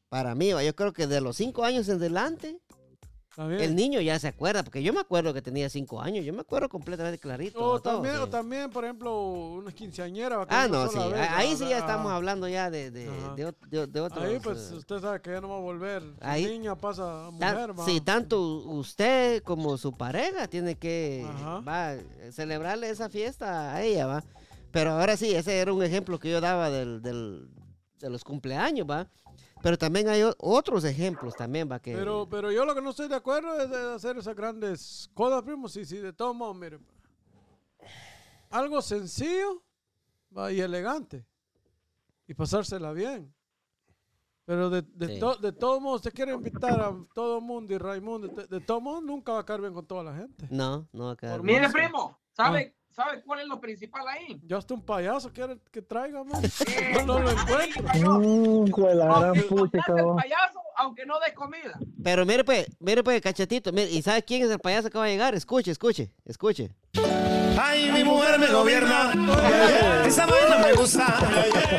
[0.09, 0.63] para mí, ¿va?
[0.63, 2.59] yo creo que de los cinco años en adelante,
[3.37, 3.61] también.
[3.61, 6.41] el niño ya se acuerda, porque yo me acuerdo que tenía cinco años, yo me
[6.41, 7.59] acuerdo completamente clarito.
[7.59, 8.21] o, todo, también, sí.
[8.23, 10.47] o también, por ejemplo, una quinceañera.
[10.49, 13.87] Ah, no, sí, vez, ahí sí ya ah, estamos hablando ya de, de, de, de-
[13.87, 14.25] de otros.
[14.25, 16.03] Ahí, pues, eh, usted sabe que ya no va a volver.
[16.21, 17.85] Ahí- niña pasa a tan- mujer, va.
[17.85, 21.61] sí, tanto usted como su pareja tiene que Ajá.
[21.61, 21.95] va,
[22.33, 24.25] celebrarle esa fiesta a ella, ¿va?
[24.71, 27.49] Pero ahora sí, ese era un ejemplo que yo daba del, del-
[28.01, 29.09] de los cumpleaños, ¿va?
[29.65, 31.81] Pero también hay otros ejemplos también, ¿va?
[31.81, 35.09] Que, Pero, pero yo lo que no estoy de acuerdo es de hacer esas grandes
[35.15, 35.71] cosas, primo.
[35.71, 36.79] Sí, sí, de todos modos, mire.
[38.51, 39.63] Algo sencillo
[40.37, 41.25] va, y elegante.
[42.27, 43.35] Y pasársela bien.
[44.45, 45.19] Pero de, de, Sí.
[45.21, 48.29] to- de todos modos, usted quiere invitar a todo el mundo y Raimundo.
[48.29, 50.47] De, de todos modos, nunca va a caer bien con toda la gente.
[50.51, 51.63] No, no va a Por bien.
[51.63, 54.41] Mire, primo, ¿sabe, ¿sabe cuál es lo principal ahí?
[54.47, 56.43] Yo hasta un payaso quiere que traiga, man.
[56.45, 57.83] Eh, Yo no lo encuentro.
[58.21, 61.79] Mm, jue la gran Aunque pucha, contrate el payaso, aunque no dé comida.
[62.03, 65.05] Pero mire pues, mire pues, cachetito, mire, ¿y sabe quién es el payaso que va
[65.05, 65.35] a llegar?
[65.35, 66.71] Escuche, escuche, escuche.
[67.57, 69.13] Ay, mi mujer me gobierna.
[70.07, 71.17] Esa vaina me gusta.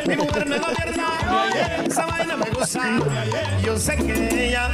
[0.07, 1.83] Mi mujer me gobierna.
[1.85, 2.99] Esa vaina me gusta.
[3.63, 4.71] Yo sé que ella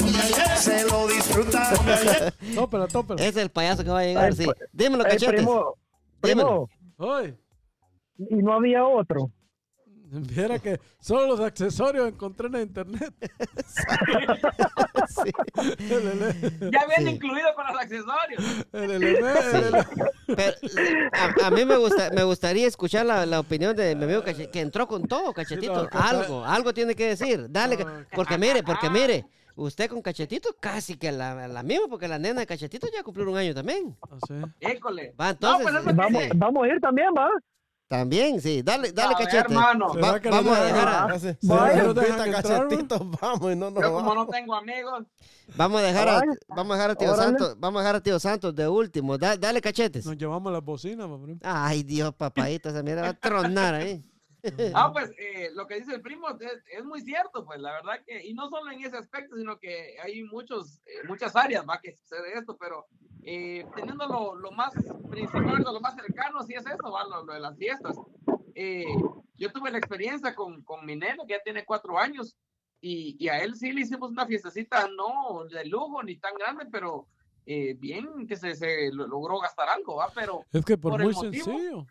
[0.57, 1.71] se lo disfruta.
[2.55, 3.23] Tópela, tópela.
[3.23, 4.45] Es el payaso que va a llegar, sí.
[4.45, 5.77] pues, Dímelo, primo, Dímelo.
[6.21, 7.37] Primo, Oye,
[8.17, 9.31] y no había otro.
[10.11, 13.13] viera que solo los accesorios encontré en internet.
[15.07, 15.31] Sí.
[15.89, 17.15] El ele- Ya viene Sí.
[17.15, 18.65] incluido con los accesorios.
[18.73, 19.25] el ele- el
[19.65, 19.85] ele-
[20.27, 20.55] Pero,
[21.43, 24.49] a, a mí me, gusta, me gustaría escuchar la, la opinión de mi amigo Cache-
[24.51, 25.83] que entró con todo, Cachetito.
[25.83, 27.47] no, algo, algo tiene que decir.
[27.49, 27.77] Dale,
[28.13, 32.41] porque mire, porque mire, usted con Cachetito casi que la, la misma, porque la nena
[32.41, 33.97] de Cachetito ya cumplió un año también.
[34.09, 34.33] Así.
[34.59, 35.13] École.
[35.19, 36.29] Va, entonces, pues, eso que Vamos, sí.
[36.35, 37.29] vamos a ir también, ¿va?
[37.87, 39.51] también, sí, dale, dale, A ver, Cachete.
[39.53, 39.93] hermano.
[39.93, 41.07] ¿Será Va- que vamos a dejar a,
[43.21, 44.15] vamos y no nos Yo como vamos.
[44.15, 45.03] no tengo amigos.
[45.57, 46.31] vamos a dejar a, Órale.
[46.47, 47.23] vamos a dejar a tío Órale.
[47.23, 49.17] Santos, vamos a dejar a tío Santos de último.
[49.17, 50.05] Da- dale, Cachetes.
[50.05, 51.39] Nos llevamos las bocinas, ma, primo.
[51.43, 54.01] Ay, Dios, papadito, esa mierda va a tronar ahí.
[54.73, 58.03] Ah, pues eh, lo que dice el primo es, es muy cierto, pues la verdad
[58.05, 61.79] que, y no solo en ese aspecto, sino que hay muchos, eh, muchas áreas va
[61.79, 62.85] que sucede esto, pero
[63.23, 64.73] eh, teniendo lo, lo más
[65.09, 67.95] principal, lo más cercano, sí es eso, va, lo, lo de las fiestas.
[68.55, 68.83] Eh,
[69.35, 72.35] yo tuve la experiencia con, con mi nene, que ya tiene cuatro años,
[72.79, 76.65] y, y a él sí le hicimos una fiestecita, no de lujo ni tan grande,
[76.71, 77.07] pero
[77.45, 81.01] eh, bien que se, se lo- logró gastar algo, va, pero Es que por, Por
[81.01, 81.45] el muy motivo.
[81.45, 81.85] sencillo.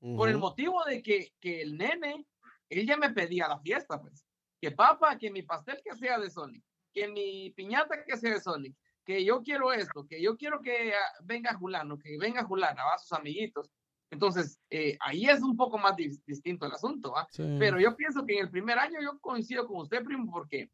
[0.00, 2.26] Por el motivo de que, que el nene,
[2.68, 4.24] él ya me pedía la fiesta, pues.
[4.60, 8.40] Que papá, que mi pastel que sea de Sonic, que mi piñata que sea de
[8.40, 8.74] Sonic,
[9.04, 12.98] que yo quiero esto, que yo quiero que ah, venga Julano, que venga Julana, va,
[12.98, 13.70] sus amiguitos.
[14.10, 17.12] Entonces, eh, ahí es un poco más dis- distinto el asunto.
[17.30, 17.56] Sí.
[17.58, 20.70] Pero yo pienso que en el primer año yo coincido con usted, primo, porque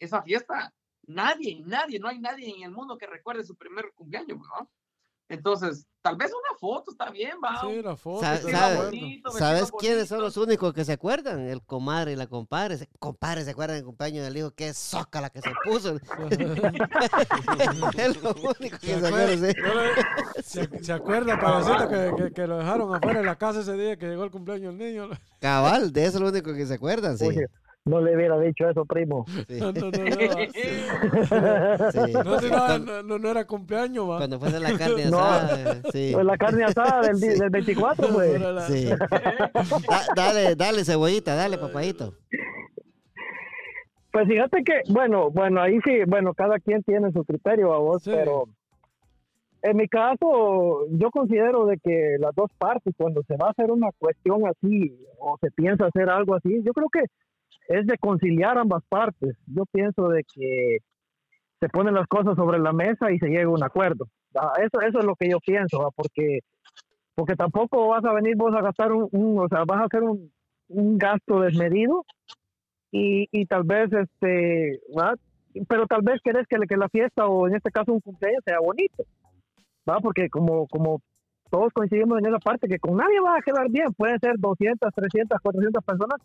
[0.00, 0.72] esa fiesta,
[1.02, 4.70] nadie, nadie, no hay nadie en el mundo que recuerde su primer cumpleaños, ¿no?
[5.30, 7.60] Entonces, tal vez una foto está bien, va.
[7.60, 8.20] Sí, la foto.
[8.22, 11.40] Sa- sabe- bonito, ¿Sabes quiénes son los únicos que se acuerdan?
[11.40, 12.78] El comadre y la compadre.
[12.78, 14.50] Se- Compadre, ¿se acuerdan del cumpleaños del hijo?
[14.52, 15.96] Qué soca la que se puso.
[17.98, 19.52] es lo único que se acuerdan, sí.
[20.42, 23.96] ¿Se, se acuerda, payasito, que, que, que lo dejaron afuera de la casa ese día
[23.98, 25.08] que llegó el cumpleaños del niño?
[25.40, 27.26] Cabal, de eso es lo único que se acuerdan, sí.
[27.26, 27.46] Oye,
[27.88, 29.24] no le hubiera dicho eso, primo.
[29.48, 29.72] sí, No,
[32.78, 33.30] no, no, no.
[33.30, 34.18] era cumpleaños, va.
[34.18, 35.18] cuando fue de la carne No.
[35.18, 36.10] asada, sí.
[36.12, 38.42] Pues la carne asada del, del 24, No pues.
[38.68, 38.86] sí.
[38.88, 42.14] Da- dale, dale, cebollita, dale, papadito.
[44.12, 48.02] Pues fíjate que, bueno, bueno, ahí sí, bueno, cada quien tiene su criterio a vos,
[48.02, 48.10] Sí.
[48.12, 48.44] pero
[49.62, 53.70] en mi caso, yo considero de que las dos partes, cuando se va a hacer
[53.70, 57.04] una cuestión así, o se piensa hacer algo así, yo creo que
[57.68, 59.36] es de conciliar ambas partes.
[59.46, 60.78] Yo pienso de que
[61.60, 64.06] se ponen las cosas sobre la mesa y se llega a un acuerdo.
[64.34, 65.90] Ah, Eso, eso es lo que yo pienso, ¿va?
[65.94, 66.40] porque
[67.14, 70.02] porque tampoco vas a venir vos a gastar un, un- o sea, vas a hacer
[70.04, 70.30] un,
[70.68, 72.04] un gasto desmedido
[72.92, 75.14] y, y tal vez este ¿va?
[75.68, 78.60] pero tal vez querés que, que la fiesta o en este caso un cumpleaños sea
[78.60, 79.02] bonito
[79.88, 81.00] va porque como como
[81.50, 84.94] todos coincidimos en esa parte que con nadie va a quedar bien pueden ser 200
[84.94, 86.20] 300 400 personas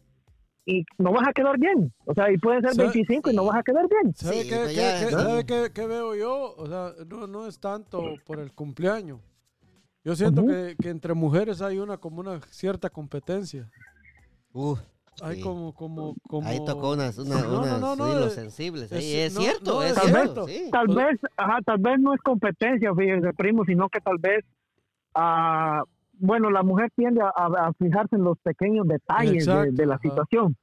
[0.66, 1.94] y no vas a quedar bien.
[2.06, 2.78] O sea, y pueden ser Sí.
[2.82, 4.14] 25 y no vas a quedar bien.
[4.16, 5.22] ¿Sabe Sí, qué, pues qué- qué- ¿no?
[5.22, 6.56] sabe qué- qué veo yo?
[6.58, 9.20] O sea, no, no es tanto por el cumpleaños.
[10.06, 13.70] Yo siento que, que entre mujeres hay una como una cierta competencia.
[14.54, 14.76] Uh,
[15.22, 15.42] Hay Sí.
[15.44, 16.48] como, como, como...
[16.48, 18.92] ahí tocó unas, una- No, no, unas no, no, hilos es- sensibles.
[18.92, 19.16] es- ahí.
[19.16, 20.48] es cierto, no, es es cierto.
[20.48, 20.48] cierto.
[20.48, 20.70] sí.
[20.72, 24.44] Tal Pues- vez, ajá, tal vez no es competencia, fíjense, primo, sino que tal vez,
[25.14, 25.84] ah,
[26.26, 29.86] bueno, la mujer tiende a, a- a fijarse en los pequeños detalles de, Exacto, de
[29.86, 30.02] la ajá.
[30.02, 30.56] situación.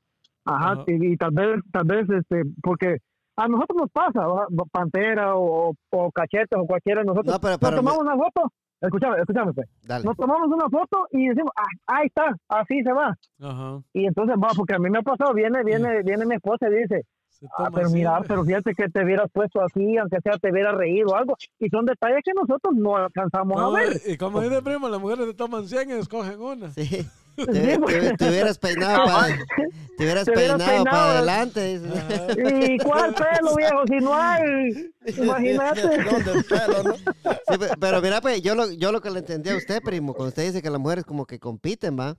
[0.44, 0.84] Ajá, Ajá.
[0.86, 2.96] Y, y tal vez, tal vez, este, porque
[3.36, 4.46] a nosotros nos pasa, ¿va?
[4.72, 8.16] Pantera o, o Cachetes o cualquiera de nosotros, No, pero, nos pero me- tomamos una
[8.16, 9.68] foto, escúchame, escúchame, pues.
[9.86, 10.04] dale.
[10.04, 13.16] nos tomamos una foto y decimos, ah, ahí está, así se va.
[13.40, 13.80] Ajá.
[13.92, 16.74] Y entonces va, porque a mí me ha pasado, viene, viene, viene mi esposa y
[16.82, 17.04] dice,
[17.40, 20.50] Se Ah, toma pero mira, pero fíjate que te hubieras puesto así, aunque sea te
[20.52, 21.36] hubiera reído o algo.
[21.58, 24.00] Y son detalles que nosotros no alcanzamos No, a ver.
[24.06, 26.70] y como dice primo, las mujeres se toman 100 y escogen una.
[26.72, 27.06] Sí.
[27.40, 29.28] Te, te- te hubieras peinado para
[29.96, 31.80] te hubieras Te hubieras peinado para adelante.
[31.88, 32.26] Ajá.
[32.36, 33.82] ¿Y cuál pelo, viejo?
[33.88, 35.80] Si no hay, imagínate.
[36.10, 36.94] ¿Dónde el pelo, no?
[36.96, 40.12] Sí, pe- pero mira, pues, yo lo, yo lo que le entendí a usted, primo,
[40.12, 42.16] cuando usted dice que las mujeres como que compiten, ¿va?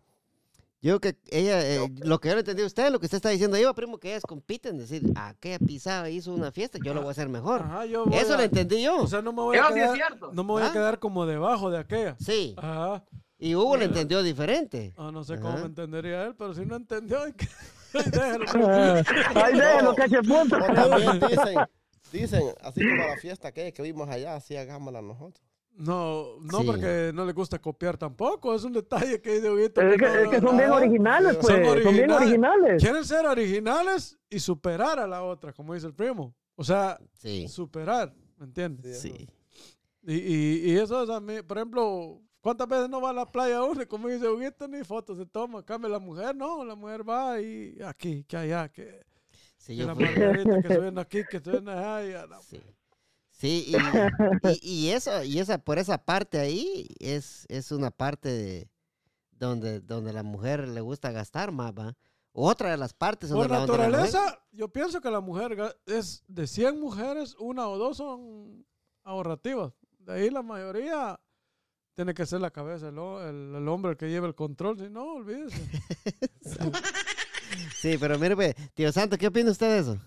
[0.84, 3.18] Yo creo que ella, eh, lo que yo le entendí a usted, lo que usted
[3.18, 7.02] está diciendo yo, primo, que ellas compiten, decir, aquella pisada hizo una fiesta, yo lo
[7.02, 7.62] voy a hacer mejor.
[7.62, 8.98] Ajá, yo voy Eso a- lo entendí yo.
[9.04, 10.32] O sea, no me voy Eso a sí es quedar, cierto.
[10.34, 10.70] no me voy ¿Ah?
[10.70, 12.16] a quedar como debajo de aquella.
[12.20, 12.56] Sí.
[12.58, 13.04] Ajá.
[13.38, 14.94] Y Hugo lo entendió diferente.
[14.98, 17.48] Ah, no sé cómo me entendería él, pero si no entendió, hay que-
[17.94, 18.46] déjalo.
[19.36, 19.96] Ah, déjenlo, No.
[19.96, 20.18] que se
[21.30, 21.60] dicen,
[22.12, 25.46] dicen, así como la fiesta que, que vimos allá, así hagámosla nosotros.
[25.74, 26.66] No, no Sí.
[26.68, 29.82] porque no le gusta copiar tampoco, es un detalle que dice Huguito.
[29.82, 31.84] Es que, no- es que son bien no, originales, son pues.
[31.84, 32.84] Son, bien originales.
[32.84, 36.36] Quieren ser originales y superar a la otra, como dice el primo.
[36.56, 37.48] O sea, Sí.
[37.48, 39.02] superar, ¿me entiendes?
[39.02, 39.28] Sí.
[40.04, 43.26] Y, y, y eso es a mí, por ejemplo, ¿cuántas veces no va a la
[43.26, 43.88] playa uno?
[43.88, 45.64] Como dice Huguito, ni fotos se toma.
[45.64, 49.04] Cambia la mujer, no, la mujer va y aquí, que allá, que,
[49.58, 52.06] Sí, que yo la fui- margarita, que suben aquí, que suben allá.
[52.08, 52.60] Y a la- Sí.
[53.42, 58.30] Sí, y, y, y eso, y esa, por esa parte ahí es, es una parte
[58.30, 58.70] de
[59.32, 61.98] donde, donde la mujer le gusta gastar más, ¿va?
[62.34, 66.46] Otra de las partes Por donde la naturaleza, yo pienso que la mujer es de
[66.46, 68.64] 100 mujeres, una o dos son
[69.04, 69.74] ahorrativas.
[69.98, 71.20] De ahí la mayoría
[71.96, 74.78] tiene que ser la cabeza, el, el- el hombre el que lleve el control.
[74.78, 75.60] Si no, olvídese.
[77.76, 80.00] Sí, pero mire, tío Santo, ¿qué opina usted de eso?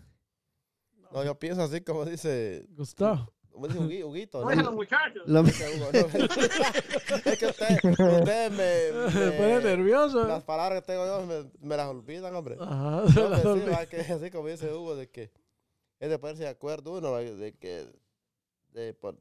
[1.15, 3.33] No, yo pienso así como dice, Gustavo.
[3.51, 4.41] como dice Hugui- Huguito.
[4.41, 4.47] ¿no?
[4.49, 5.23] Oye, los muchachos.
[7.25, 10.27] Es que usted- ustedes me, Se pone me- nervioso.
[10.27, 12.57] Las palabras que tengo yo me, me las olvidan, hombre.
[12.61, 13.03] Ajá,
[13.71, 15.31] las que así como dice Hugo, de que
[16.01, 17.87] es de ponerse de acuerdo uno, de que
[18.73, 19.17] de por,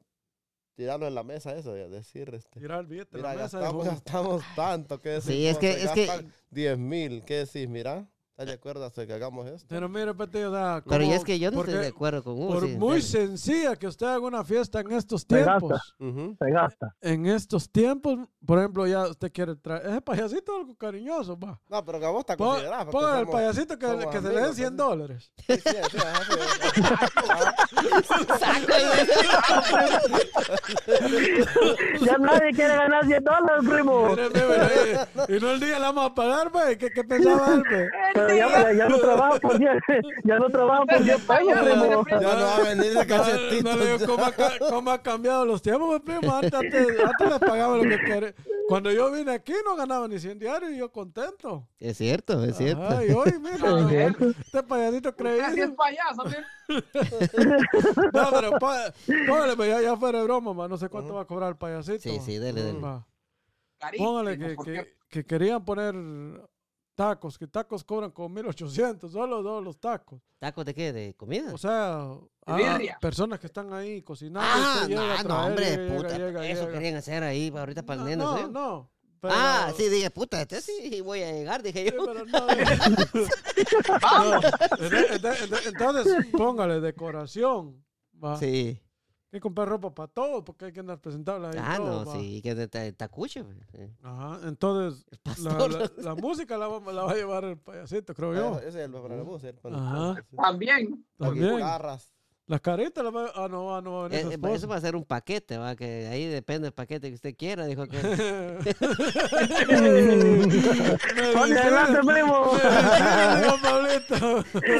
[0.75, 3.59] tirarlo en la mesa eso, de decir, este, Tirar el billete en mira, la mesa.
[3.59, 7.69] gastamos, tanto, que decir, Sí, es que- es que- 10 mil, ¿qué decís?
[7.69, 9.67] Mira, ¿estás de acuerdo hasta que hagamos esto?
[9.69, 11.88] Pero mire, Peti, o sea, Pero como- y es que yo no estoy porque de
[11.89, 12.36] acuerdo con.
[12.47, 15.59] Por sí, muy sencilla que usted haga una fiesta en estos Se gasta.
[15.59, 16.36] tiempos, Ujú.
[16.39, 16.95] Se gasta.
[17.01, 21.61] en estos tiempos, por ejemplo, ya usted quiere traer, ese payasito algo cariñoso, va.
[21.69, 22.86] No, pero que a vos te Pon- considerás.
[22.86, 24.84] Ponga el somos- payasito que, que se le den amigos, 100 ¿no?
[24.89, 25.31] dólares.
[25.38, 25.61] Sí, sí,
[25.91, 27.51] sí, ajá, sí.
[32.05, 34.15] Ya nadie quiere ganar 10 dólares, primo.
[35.28, 36.78] Y no el día le vamos a pagar, pues.
[36.78, 37.89] ¿Qué, qué pensaba él, pues?
[38.13, 38.36] Pero
[38.74, 39.71] ya, no trabajan por 10,
[40.24, 42.05] ya no trabajan por 10 pesos, primo.
[42.09, 43.69] Ya no va a venir de No, cachetito.
[43.69, 44.34] no le digo cómo ha,
[44.69, 46.34] cómo ha cambiado los tiempos, pues, primo.
[46.36, 48.34] Antes, antes, antes les pagaba lo que quería.
[48.67, 51.67] Cuando yo vine aquí no ganaba ni 100 diarios y yo contento.
[51.80, 52.82] Es cierto, es cierto.
[52.82, 54.07] Ajá, y hoy, mira,
[54.45, 55.65] este payasito Así creído.
[55.65, 56.24] es payaso.
[58.14, 58.93] No, pero pa-
[59.28, 61.57] póngale, pues, ya, ya fuera de broma, ma, no sé cuánto va a cobrar el
[61.57, 61.99] payasito.
[62.01, 62.80] Sí, sí, dele, dele.
[63.97, 65.95] Póngale que, que, que querían poner
[66.95, 70.22] tacos, que tacos cobran como 1800, solo dos los tacos.
[70.39, 70.93] ¿Tacos de qué?
[70.93, 71.53] ¿De comida?
[71.53, 72.07] O sea,
[72.45, 72.97] a- birria.
[73.01, 74.47] personas que están ahí cocinando.
[74.49, 76.18] ah, llega a no, traer, hombre, llega, puta.
[76.18, 76.74] llega, eso llega.
[76.74, 78.24] querían hacer ahí ahorita para el nene.
[78.24, 78.43] No, ¿sí?
[78.49, 78.89] no.
[79.24, 82.05] Pero- Ah, sí, dije, puta, este sí voy a llegar, dije sí, yo.
[82.05, 82.39] pero no.
[82.47, 84.41] No,
[85.65, 87.84] Entonces, póngale decoración.
[88.24, 88.38] Va.
[88.38, 88.80] Sí.
[89.32, 91.55] Hay que comprar ropa para todos porque hay que andar presentable ahí.
[91.57, 92.19] Ah, todo, no, va.
[92.19, 93.43] sí, que ta- tacuche.
[93.43, 93.91] pues, sí.
[94.03, 95.05] Ajá, entonces
[95.41, 98.59] la, la- la música la, va- la va a llevar el payasito, creo yo.
[98.59, 99.53] Ese es el para la música.
[99.63, 100.24] el- Ajá.
[100.39, 101.03] También.
[101.17, 101.55] También.
[101.55, 102.12] guitarras.
[102.45, 104.67] Las caritas las va Ah, no, ah, no va a venir su Eh, eh, eso
[104.67, 107.85] va a ser un paquete, va, que ahí depende del paquete que usted quiera, dijo
[107.87, 107.97] que.
[111.35, 112.51] Adelante, primo.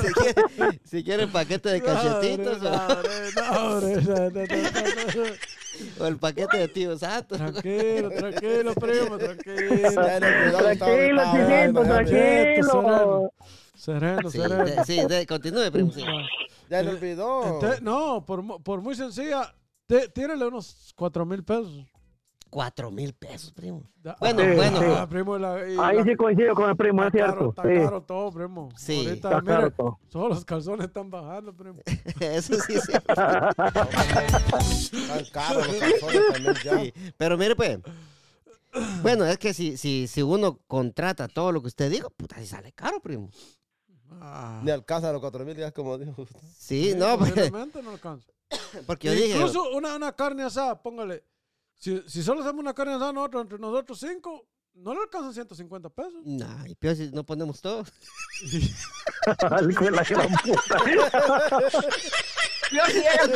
[0.02, 2.62] Si, quiere, si quiere paquete de cachetitos.
[2.62, 2.72] No,
[6.00, 7.36] o- el paquete de tío Santo.
[7.36, 9.92] Tranquilo, tranquilo, primo, tranquilo.
[9.92, 13.34] Tranquilo, chiquito, tranquilo.
[13.76, 14.86] Sereno, sereno.
[14.86, 15.92] sí, de- continúe, primo.
[16.70, 17.60] Ya le olvidó.
[17.62, 19.54] Ente- no, por, mu- por muy sencilla,
[19.86, 21.86] te- tírale unos cuatro mil pesos.
[22.50, 23.82] Cuatro mil pesos, primo.
[23.96, 24.80] Da- Bueno, Sí, bueno.
[24.80, 24.86] sí.
[24.96, 27.34] Ah, primo, y la- y Ahí la- sí coincido con el primo, es está caro,
[27.34, 27.50] cierto.
[27.50, 28.70] está Sí, caro todo, primo.
[28.78, 28.98] Sí.
[29.08, 30.00] Ahorita, está caro todo.
[30.12, 31.80] todos los calzones están bajando, primo.
[32.20, 32.92] Eso sí, sí.
[32.94, 33.54] Están
[35.32, 36.80] caros los calzones también ya.
[36.80, 37.80] Sí, Pero mire, pues.
[39.04, 42.48] Bueno, es que si, si, si uno contrata todo lo que usted dijo, puta, si
[42.48, 43.30] sale caro, primo.
[44.22, 46.40] Ah, Ni alcanza los cuatro mil días como dijo usted.
[46.58, 48.28] Sí, sí, no, posiblemente no alcanza.
[48.88, 49.36] porque yo dije.
[49.38, 51.24] Incluso una, una carne asada, póngale.
[51.76, 55.90] Si, si solo hacemos una carne asada nosotros, entre nosotros cinco, no le alcanzan 150
[55.90, 56.14] pesos.
[56.26, 57.84] Nah, y peor si no ponemos todo.
[59.50, 60.78] Al hijo de la gran puta.
[62.72, 63.32] Yo sí era el.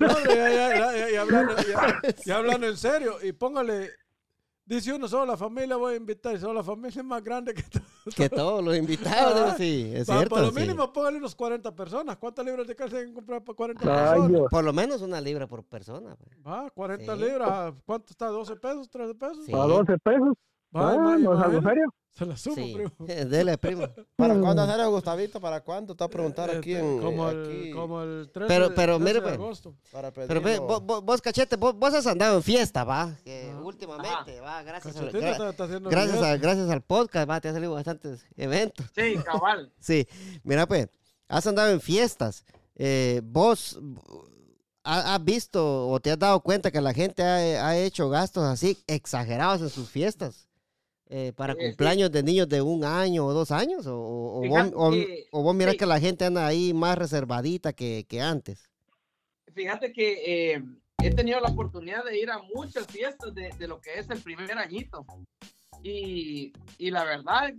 [0.00, 3.90] No, ya, ya, ya, ya, ya hablando, ya- ya hablando en serio, y póngale,
[4.68, 7.54] dice uno, solo la familia voy a invitar, y solo la familia es más grande
[7.54, 7.82] que todo.
[8.16, 10.34] Que todos los invitados, Ah, sí, es Pa- cierto.
[10.36, 10.60] Por lo sí.
[10.60, 12.16] mínimo, póngale unos 40 personas.
[12.16, 14.28] ¿Cuántas libras de carne hay que comprar para 40 personas?
[14.28, 14.46] Dios.
[14.50, 16.16] Por lo menos una libra por persona.
[16.16, 16.30] pues.
[16.46, 17.20] Va, 40 Sí.
[17.22, 17.74] libras.
[17.84, 18.30] ¿Cuánto está?
[18.30, 18.90] ¿12 pesos?
[18.90, 19.44] ¿13 pesos?
[19.44, 19.52] Sí.
[19.52, 20.32] A 12 pesos.
[20.74, 21.94] Va, Ah, ¿No es algo imagina, serio?
[22.12, 22.92] Se la sumo, Sí, primo.
[23.30, 23.86] dele, primo.
[24.16, 25.40] ¿Para cuándo el Gustavito?
[25.40, 25.92] ¿Para cuándo?
[25.92, 27.00] Está a preguntar aquí Este, en.
[27.00, 27.32] como, eh,
[27.68, 29.34] el, como el 13, Pero- pero 13 mire, de pues.
[29.34, 29.74] agosto.
[29.92, 33.14] para Pero ve, vos, vos- cachete, vos, vos has andado en fiesta, va.
[33.24, 37.40] Que últimamente, va, gracias, al, gra- está, está haciendo gracias, a- gracias al podcast, va,
[37.40, 38.86] te han salido bastantes eventos.
[38.94, 39.72] Sí, cabal.
[39.78, 40.08] Sí,
[40.42, 40.88] mira pues,
[41.28, 42.44] has andado en fiestas.
[42.74, 43.78] Eh, vos
[44.82, 48.42] ha- has visto o te has dado cuenta que la gente ha, ha hecho gastos
[48.44, 50.47] así exagerados en sus fiestas.
[51.08, 54.70] Eh, para Eh, cumpleaños de niños de un año o dos años, o, o, Fíjate
[54.74, 55.78] vos, o- que- o vos mirás sí.
[55.78, 58.68] que la gente anda ahí más reservadita que, que antes.
[59.54, 60.62] Fíjate que eh,
[61.02, 64.20] he tenido la oportunidad de ir a muchas fiestas de, de lo que es el
[64.20, 65.04] primer añito.
[65.82, 67.52] Y, y la verdad,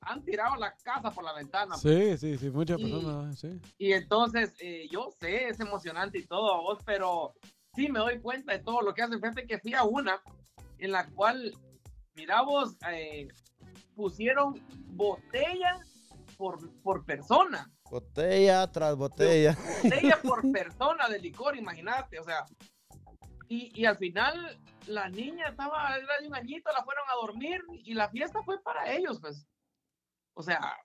[0.00, 1.76] han tirado la casa por la ventana.
[1.76, 3.60] Sí, sí, sí, muchas Y- personas, sí.
[3.78, 7.34] Y entonces, eh, yo sé, es emocionante y todo, vos, pero
[7.74, 9.20] sí me doy cuenta de todo lo que hacen.
[9.20, 10.20] Fíjate que fui a una
[10.78, 11.52] en la cual,
[12.18, 13.28] mira vos, eh,
[13.94, 15.80] pusieron botella
[16.36, 17.70] por, por persona.
[17.88, 19.56] Botella tras botella.
[19.82, 22.44] botella por persona de licor, imagínate, o sea.
[23.48, 27.62] Y, y al final la niña estaba, era de un añito, la fueron a dormir
[27.84, 29.46] y la fiesta fue para ellos, pues.
[30.34, 30.76] O sea,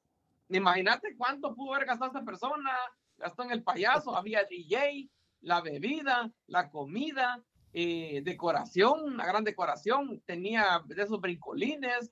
[0.49, 2.71] imagínate cuánto pudo haber gastado esta persona,
[3.17, 5.09] gastó en el payaso, había DJ,
[5.41, 7.43] la bebida, la comida,
[7.73, 12.11] eh, decoración, una gran decoración, tenía de esos brincolines.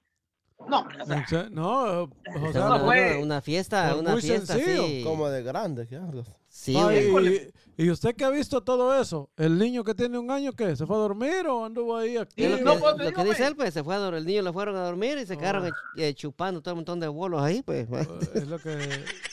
[0.67, 5.03] No, o sea, No, no una, fue- una- una fiesta, una muy fiesta sencillo, así.
[5.03, 6.27] Como de grande, ¿qué hablas?
[6.47, 7.51] Sí, Ay.
[7.83, 10.75] Y, usted que ha visto todo eso, el niño que tiene un año, ¿qué?
[10.75, 12.49] ¿Se fue a dormir o anduvo ahí activo?
[12.49, 14.25] lo Sí, que, no, pues, lo que dice él, pues se fue a dormir, el
[14.25, 17.41] niño lo fueron a dormir y se quedaron eh, chupando todo un montón de bolos
[17.41, 17.87] ahí, pues.
[17.91, 18.77] Eh, Es lo que...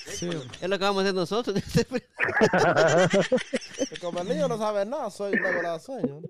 [0.07, 0.29] Sí,
[0.61, 1.57] Es lo que vamos a hacer nosotros.
[4.01, 6.21] Como el niño no sabe nada, soy luego la sueño.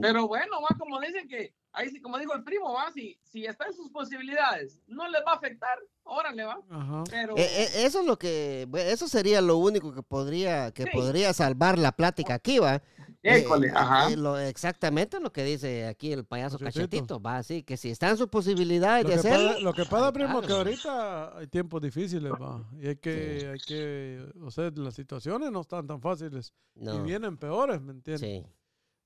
[0.00, 3.44] Pero bueno, va como dicen que, ahí sí, como dijo el primo, va, si, si
[3.46, 6.58] está en sus posibilidades, no les va a afectar, órale, va.
[6.70, 7.04] ajá.
[7.10, 10.90] Pero Eh, eh, eso es lo que, eso sería lo único que podría, que Sí.
[10.92, 12.82] podría salvar la plática aquí, va.
[13.24, 14.10] École, Eh, ajá.
[14.10, 16.80] eh, lo- exactamente lo que dice aquí el payaso Cachetito.
[16.90, 19.72] cachetito, va, así que si está en sus posibilidades Lo de que, hacerlo, pasa, lo
[19.72, 20.56] que pasa, primo, que hágalo.
[20.56, 22.68] ahorita hay tiempos difíciles, va.
[22.80, 26.52] Y hay que, hay que, o sea, las situaciones no están tan fáciles.
[26.74, 28.20] Y vienen peores, ¿me entiendes?
[28.28, 28.44] sí,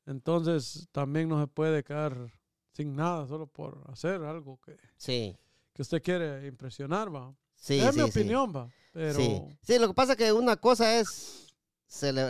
[0.07, 2.33] Entonces, también no se puede quedar
[2.77, 5.35] sin nada solo por hacer algo que, sí,
[5.72, 7.35] que usted quiere impresionar, va.
[7.55, 8.68] sí, es sí, mi opinión, va.
[8.93, 9.18] Pero,
[9.62, 9.79] Sí.
[9.79, 11.55] lo que pasa es que una cosa es,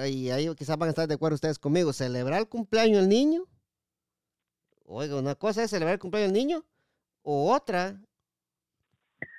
[0.09, 3.45] y ahí quizás van a estar de acuerdo ustedes conmigo, celebrar el cumpleaños del niño.
[4.85, 6.65] Oiga, una cosa es celebrar el cumpleaños del niño,
[7.23, 8.01] o otra,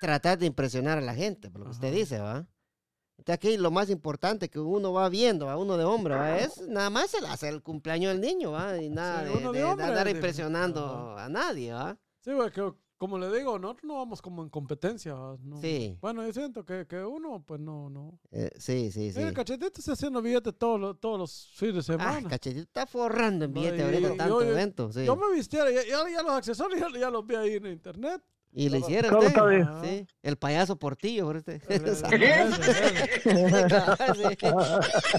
[0.02, 2.46] tratar de impresionar a la gente, por lo que usted dice, ¿va?
[3.18, 6.38] Entonces aquí lo más importante que uno va viendo, a uno de hombre, ¿va?
[6.38, 8.78] es nada más el hacer el cumpleaños del niño, ¿va?
[8.82, 11.98] Y nada Sí, de, de andar impresionando a nadie, ¿va?
[12.22, 15.14] sí, güey, que como le digo, nosotros no vamos como en competencia.
[15.44, 15.96] No- Sí.
[16.02, 18.20] Bueno, yo siento que, que uno, pues no, no.
[18.32, 19.18] Eh, sí, sí, sí.
[19.20, 22.28] Mira, el cachetito está haciendo billetes todos los, todos los fines de Ah, semana.
[22.28, 25.06] cachetito está forrando en No, billete y- ahorita tanto yo- evento, sí.
[25.06, 28.20] Yo me vistiera, ya, ya- ya los accesorios ya, ya los vi ahí en internet.
[28.54, 29.82] Y le hiciera Todo está.
[29.84, 31.62] Sí, el payaso Portillo, por usted.
[34.18, 34.48] Sí.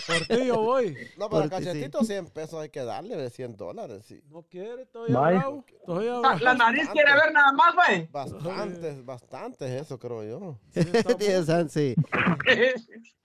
[0.07, 0.97] Por ti yo voy.
[1.17, 1.65] No, para Porque sí.
[1.67, 4.05] cachetito 100 pesos hay que darle de 100 dólares.
[4.07, 4.21] Sí.
[4.29, 5.39] No quiere, todavía Vaya.
[5.39, 5.65] bravo.
[5.87, 8.09] Todavía La, nariz quiere ver nada más, güey.
[8.11, 10.59] Bastantes, bastantes eso creo yo.
[10.73, 10.81] Sí,
[11.69, 11.95] sí.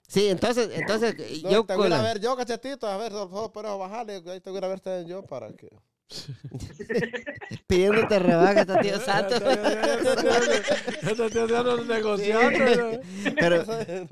[0.07, 3.77] Sí, entonces, entonces, No, yo te voy a ver yo, cachetito, a ver, solo puedo
[3.79, 5.69] bajarle, ahí te voy a ver también yo para que...
[7.67, 9.35] pidiéndote rebajas a tío Santo.
[9.35, 12.99] Este tío ya no negociando.
[13.39, 13.63] Pero,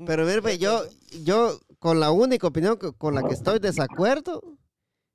[0.06, 0.82] pero mire, pues, yo,
[1.24, 4.40] yo con la única opinión que- con la que estoy desacuerdo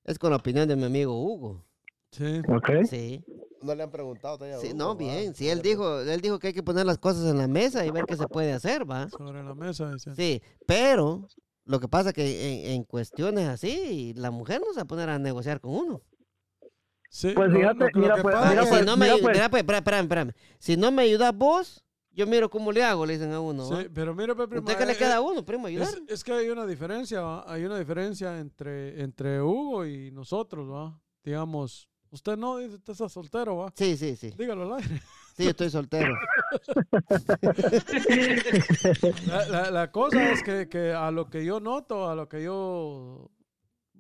[0.04, 1.66] es con la opinión de mi amigo Hugo.
[2.12, 2.42] Sí.
[2.48, 2.70] Ok.
[2.90, 3.24] Sí,
[3.62, 4.58] No le han preguntado todavía.
[4.58, 5.36] a sí, Hugo, no, bien.
[5.36, 7.92] Sí, él dijo, él dijo que hay que poner las cosas en la mesa y
[7.92, 9.10] ver qué se puede hacer, ¿va?
[9.10, 10.16] Sobre la mesa, dice.
[10.16, 11.28] Sí, pero
[11.66, 15.10] lo que pasa que en, en cuestiones así, la mujer no se va a poner
[15.10, 16.02] a negociar con uno.
[17.10, 19.36] Sí, Pues fíjate, lo que- lo mira, pues, mira, si no me, mira, pues.
[19.38, 20.32] mira, pues, espérame, espérame, espérame.
[20.60, 23.70] Si no me ayudas vos, yo miro cómo le hago, le dicen a uno.
[23.70, 23.82] ¿va?
[23.82, 25.88] Sí, pero mire, pues, primo, ¿Usted qué le eh, queda a eh, uno, primo, ayudar?
[25.88, 27.52] Es, es que hay una diferencia, ¿va?
[27.52, 31.00] hay una diferencia entre, entre Hugo y nosotros, ¿va?
[31.24, 33.72] Digamos, usted no, dice, usted está soltero, ¿va?
[33.76, 34.34] Sí, sí, sí.
[34.38, 35.02] Dígalo al aire.
[35.38, 36.14] Sí, yo estoy soltero.
[39.28, 42.44] La, la- la cosa es que, que a lo que yo noto, a lo que
[42.44, 43.30] yo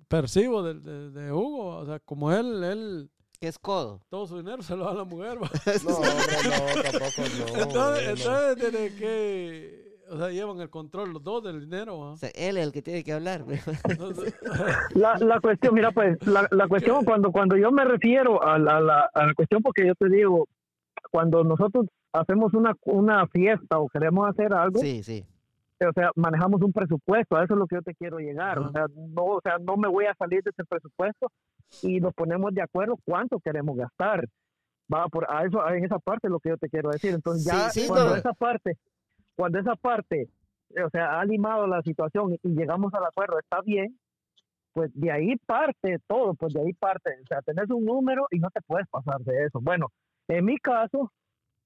[0.07, 4.01] percibo de, de- de Hugo, o sea, como él, él, ¿Qué es codo?
[4.09, 5.49] todo su dinero se lo da a la mujer, ¿va?
[5.83, 6.09] No, hombre,
[6.43, 7.61] no, tampoco no.
[7.63, 12.11] Entonces, entonces tiene que, o sea, llevan el control los dos del dinero, ¿va?
[12.13, 13.45] O sea, él es el que tiene que hablar.
[14.95, 18.77] La, la cuestión, mira, pues, la, la cuestión, cuando, cuando yo me refiero a la,
[18.77, 20.47] a la, a la cuestión, porque yo te digo,
[21.11, 25.23] cuando nosotros hacemos una, una fiesta o queremos hacer algo, Sí, sí.
[25.85, 28.67] O sea, manejamos un presupuesto, a eso es lo que yo te quiero llegar, Ajá.
[28.67, 31.27] o sea, no, o sea, no me voy a salir de ese presupuesto
[31.83, 34.27] y nos ponemos de acuerdo cuánto queremos gastar.
[34.93, 37.13] Va por a eso, en esa parte es lo que yo te quiero decir.
[37.13, 38.15] Entonces ya Sí, sí, cuando no.
[38.15, 38.77] esa parte,
[39.35, 40.29] cuando esa parte,
[40.83, 43.99] o sea, ha limado la situación y, y llegamos al acuerdo, está bien,
[44.73, 48.39] pues de ahí parte todo, pues de ahí parte, o sea, tenés un número y
[48.39, 49.59] no te puedes pasar de eso.
[49.61, 49.87] Bueno,
[50.29, 51.11] en mi caso,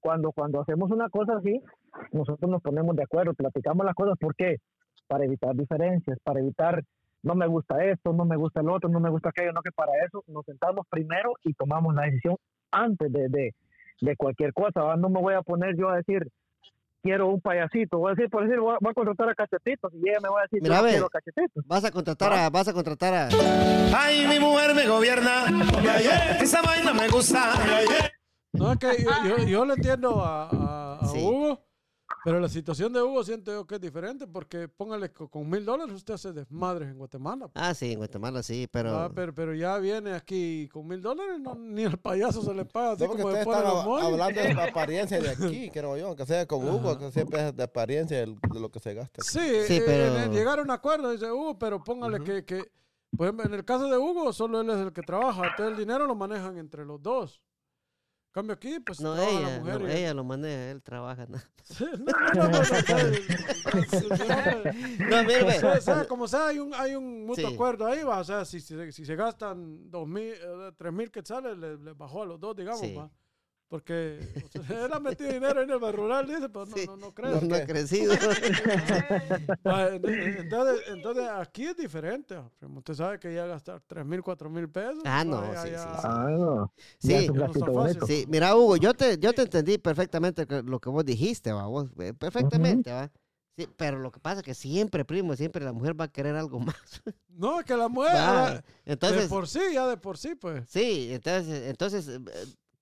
[0.00, 1.62] cuando cuando hacemos una cosa así,
[2.12, 4.56] nosotros nos ponemos de acuerdo, platicamos las cosas, ¿por qué?
[5.08, 6.82] Para evitar diferencias, para evitar,
[7.22, 9.72] no me gusta esto, no me gusta el otro, no me gusta aquello, no que
[9.72, 12.36] para eso nos sentamos primero y tomamos la decisión
[12.70, 13.54] antes de, de,
[14.00, 14.82] de cualquier cosa.
[14.82, 14.96] ¿va?
[14.96, 16.26] No me voy a poner yo a decir,
[17.02, 19.92] quiero un payasito, voy a decir, por decir, voy a, voy a contratar a cachetitos
[19.94, 20.90] y ella me va a decir, Mira, yo no ve.
[20.92, 21.64] quiero cachetitos.
[21.66, 23.28] Vas a contratar a, vas a contratar a.
[23.94, 25.44] Ay, mi mujer me gobierna.
[26.40, 27.52] Esa vaina me gusta.
[28.52, 31.18] no es que yo, yo, yo le entiendo a, a- a Sí.
[31.20, 31.60] Hugo,
[32.24, 35.64] pero la situación de Hugo siento yo que es diferente, porque póngale co- con mil
[35.64, 37.50] dólares usted hace desmadres en Guatemala.
[37.54, 38.96] Ah, sí, en Guatemala sí, pero.
[38.96, 42.64] Ah, pero, pero ya viene aquí con mil dólares, no, ni al payaso se le
[42.64, 44.12] paga, así No, como ponen están los moños.
[44.12, 46.98] hablando de la apariencia de aquí, creo yo, aunque sea con Hugo, Ajá.
[46.98, 49.22] que siempre es de apariencia de lo que se gasta.
[49.22, 52.44] Sí, Sí, eh, pero- en- en llegar a un acuerdo, dice Hugo, pero póngale que,
[52.44, 52.70] que,
[53.18, 56.06] ejemplo, en el caso de Hugo, solo él es el que trabaja, todo el dinero
[56.06, 57.40] lo manejan entre los dos.
[58.32, 59.80] Cambio aquí, pues No, ella, la mujer.
[59.82, 61.26] no, y- ella lo maneja, él trabaja.
[61.26, 61.38] No,
[62.34, 62.48] no,
[65.10, 67.54] no, mire, sea, como sea, hay un, hay un mutuo Sí.
[67.54, 68.18] acuerdo ahí, va.
[68.20, 71.92] O sea, si, si, si se gastan dos mil, eh, tres mil quetzales, le, le
[71.92, 72.94] bajó a los dos, digamos, Sí.
[72.94, 73.10] va.
[73.72, 74.18] Porque
[74.58, 76.84] o sea, él ha metido dinero en el barrio rural, dice, pero no, Sí.
[76.86, 77.40] no, no No, creo.
[77.40, 78.12] no ha crecido.
[79.64, 82.36] Entonces, entonces, aquí es diferente.
[82.58, 82.80] primo.
[82.80, 85.02] Usted sabe que ya gastar tres mil, cuatro mil pesos.
[85.06, 86.06] Ah, no, sí, ya- sí, sí.
[86.06, 86.72] Ah, no.
[86.98, 88.06] Sí, no.
[88.06, 91.88] Sí, mira, Hugo, yo te, yo te entendí perfectamente lo que vos dijiste, va, vos,
[91.98, 93.10] eh, perfectamente, va.
[93.56, 96.36] Sí, pero lo que pasa es que siempre, primo, siempre la mujer va a querer
[96.36, 96.76] algo más.
[97.28, 100.68] No, es que la mujer, ah, de Entonces, por sí, ya de por sí, pues.
[100.68, 102.20] sí, entonces, entonces, eh,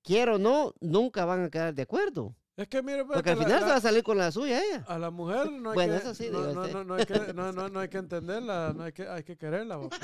[0.03, 2.35] quiero o no, nunca van a quedar de acuerdo.
[2.57, 4.31] Es que mire, pues, Porque que al final la- se va a salir con la
[4.31, 4.85] suya ella.
[4.87, 7.07] A la mujer no hay Bueno, que, eso sí, no, digo no, no, no hay
[7.07, 9.77] que, no, no, no hay que entenderla, no hay que, hay que quererla.
[9.79, 10.01] va, pues.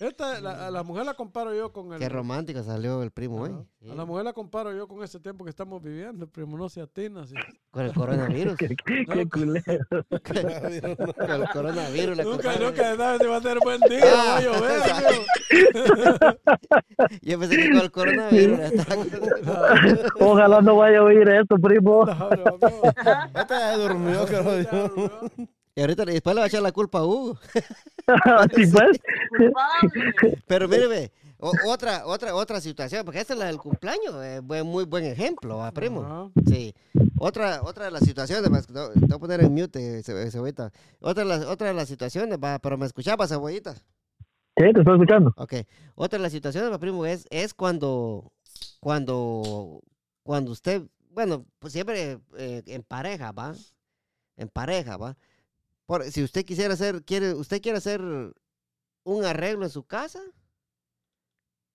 [0.00, 1.98] Esta, la, a la mujer la comparo yo con el...
[1.98, 3.46] Qué romántico salió el primo.
[3.46, 3.52] ¿eh?
[3.82, 6.70] Sí, A la mujer la comparo yo con este tiempo que estamos viviendo, primo, no
[6.70, 7.26] se atina.
[7.26, 7.34] sí.
[7.70, 8.56] Con el coronavirus.
[8.58, 9.86] Qué, qué culero.
[11.16, 12.16] con el coronavirus.
[12.16, 14.80] la Nunca, cosa- nunca sabes si va a ser buen día, Ah, va a llover.
[17.22, 18.60] Yo pensé que con el coronavirus.
[20.20, 22.06] Ojalá no vaya a oír esto, primo.
[22.06, 22.58] No, no.
[23.34, 25.10] Este ya se durmió, creo yo.
[25.74, 27.38] Y ahorita después le va a echar la culpa a Hugo.
[28.56, 28.98] Sí, pues.
[30.48, 34.42] Pero mire, ve, o- otra, otra, otra situación, porque esta es la del cumpleaños, es
[34.42, 36.02] buen, muy buen ejemplo, ¿va, primo?
[36.02, 36.30] Ajá.
[36.48, 36.74] Sí.
[37.18, 40.72] Otra, otra de las situaciones, más- no, te voy a poner en mute, ce- cebollita.
[41.00, 43.74] Otra de las, otra de las situaciones, va, pero me escuchaba, cebollita.
[43.74, 45.32] Sí, te estoy escuchando.
[45.36, 45.54] Ok.
[45.94, 48.32] Otra de las situaciones, va, primo, es, es cuando,
[48.80, 49.80] cuando,
[50.24, 53.52] cuando usted bueno, pues siempre eh, en pareja, ¿va?
[54.36, 55.16] En pareja, ¿va?
[55.90, 60.20] Por, si usted quisiera hacer, quiere, usted quiere hacer un arreglo en su casa,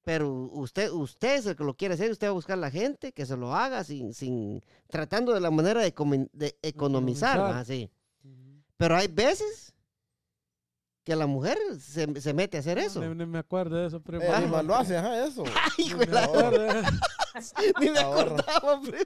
[0.05, 2.71] pero usted, usted es el que lo quiere hacer, usted va a buscar a la
[2.71, 7.35] gente que se lo haga sin, sin, tratando de la manera de, comi- de economizar,
[7.35, 7.39] Economizar.
[7.59, 7.65] ¿va?
[7.65, 7.91] Sí.
[8.77, 9.73] Pero hay veces
[11.03, 13.01] que la mujer se, se mete a hacer eso.
[13.01, 14.23] Ni, ni me acuerdo de eso, primo.
[14.23, 15.43] Eh, más lo hace, ajá, eso.
[15.77, 16.91] Ay, Ni me la-.
[17.81, 19.03] Ni me acordaba, primo.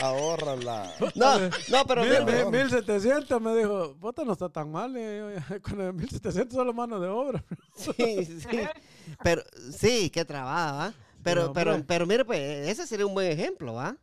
[0.00, 0.90] Ahorran la.
[1.14, 4.94] No, no, pero Mil- mil- 1700 me dijo, puta, no está tan mal.
[4.96, 7.42] eh, Con el 1700 solo mano de obra.
[7.76, 8.46] Sí, sí.
[9.22, 9.42] Pero
[9.76, 10.94] sí, qué trabajo, ¿va?
[11.22, 11.84] Pero, No, pero, hombre.
[11.86, 13.96] pero mire, pues, ese sería un buen ejemplo, ¿va?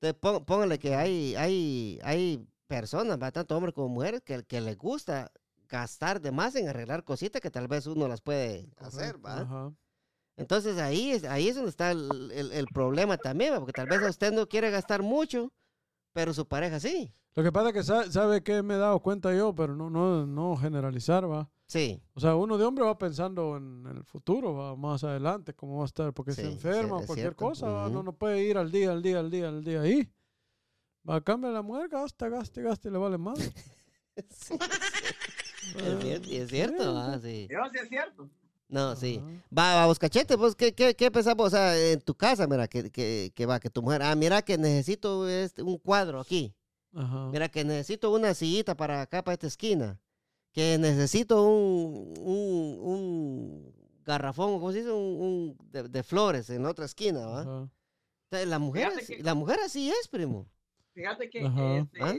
[0.00, 3.30] Entonces, pó- póngale que hay, hay, hay personas, ¿va?
[3.30, 5.30] Tanto hombres como mujeres, que, que les gusta
[5.68, 9.40] gastar de más en arreglar cositas que tal vez uno las puede hacer, ¿va?
[9.40, 9.72] Ajá.
[10.42, 13.58] Entonces ahí es, ahí es donde está el, el- el problema también, ¿va?
[13.58, 15.52] porque tal vez usted no quiere gastar mucho,
[16.12, 17.10] pero su pareja sí.
[17.34, 19.88] Lo que pasa es que sa- sabe que me he dado cuenta yo, pero no,
[19.88, 21.48] no, no generalizar, va.
[21.66, 25.78] Sí, O sea, uno de hombre va pensando en el futuro, va más adelante, cómo
[25.78, 27.36] va a estar, porque se Sí, sí, enferma o cualquier cierto.
[27.36, 28.02] cosa, va, no, Ujú.
[28.02, 30.12] no puede ir al día, al día, al día, al día ahí.
[31.08, 33.38] Va a cambiar la mujer, gasta, gasta, gasta y le vale más.
[34.28, 34.58] sí, sí.
[35.78, 37.18] Es cierto, y es cierto, ¿va?
[37.18, 37.48] Sí.
[37.50, 38.28] Yo sí es cierto.
[38.72, 39.20] No, sí.
[39.56, 41.46] Va, va, vos cachete, vos, ¿qué, qué, qué pensamos?
[41.48, 44.40] O sea, en tu casa, mira, que, que, que va, que tu mujer, ah, mira
[44.40, 46.54] que necesito este, un cuadro aquí.
[46.94, 47.28] Ajá.
[47.30, 50.00] Mira que necesito una sillita para acá, para esta esquina.
[50.52, 54.90] Que necesito un, un, un garrafón, ¿cómo se dice?
[54.90, 57.40] Un, un de, de flores en otra esquina, ¿va?
[57.42, 57.68] Ajá.
[58.30, 60.48] Entonces, la mujer, así- que- la mujer así es, primo.
[60.94, 61.76] Fíjate que Ajá.
[61.76, 62.14] este, ¿Ah?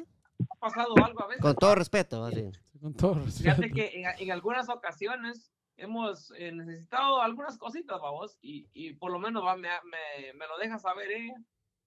[0.51, 1.41] ha pasado algo a veces.
[1.41, 2.41] Con todo respeto, así.
[2.51, 3.39] Sí, Con todo respeto.
[3.55, 5.51] Fíjate que en, en algunas ocasiones
[5.83, 10.47] hemos eh, necesitado algunas cositas, vamos, y, y por lo menos va, me, me, me
[10.47, 11.35] lo deja saber ella.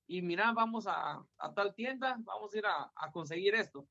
[0.08, 3.86] Y mira, vamos a, a tal tienda, vamos a ir a, a conseguir esto.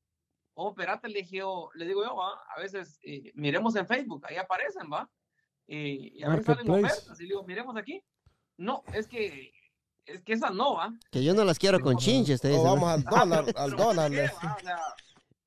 [0.54, 4.24] Oh, espérate, le, dije yo- le digo yo, va, a veces eh, miremos en Facebook,
[4.26, 5.08] ahí aparecen, va.
[5.66, 8.02] Y, y a veces salen ofertas, y le digo, miremos aquí.
[8.56, 9.52] No, es que,
[10.06, 10.94] es que esa no, va.
[11.10, 12.64] Que yo no las quiero con chinches, te O dice.
[12.64, 12.70] ¿no?
[12.76, 14.12] vamos al dólar, al dólar.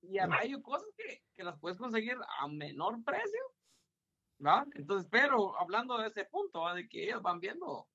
[0.02, 3.40] y hay cosas que, que las puedes conseguir a menor precio,
[4.46, 4.66] ¿va?
[4.76, 6.74] Entonces, pero hablando de ese punto, ¿va?
[6.74, 7.88] de que ellas van viendo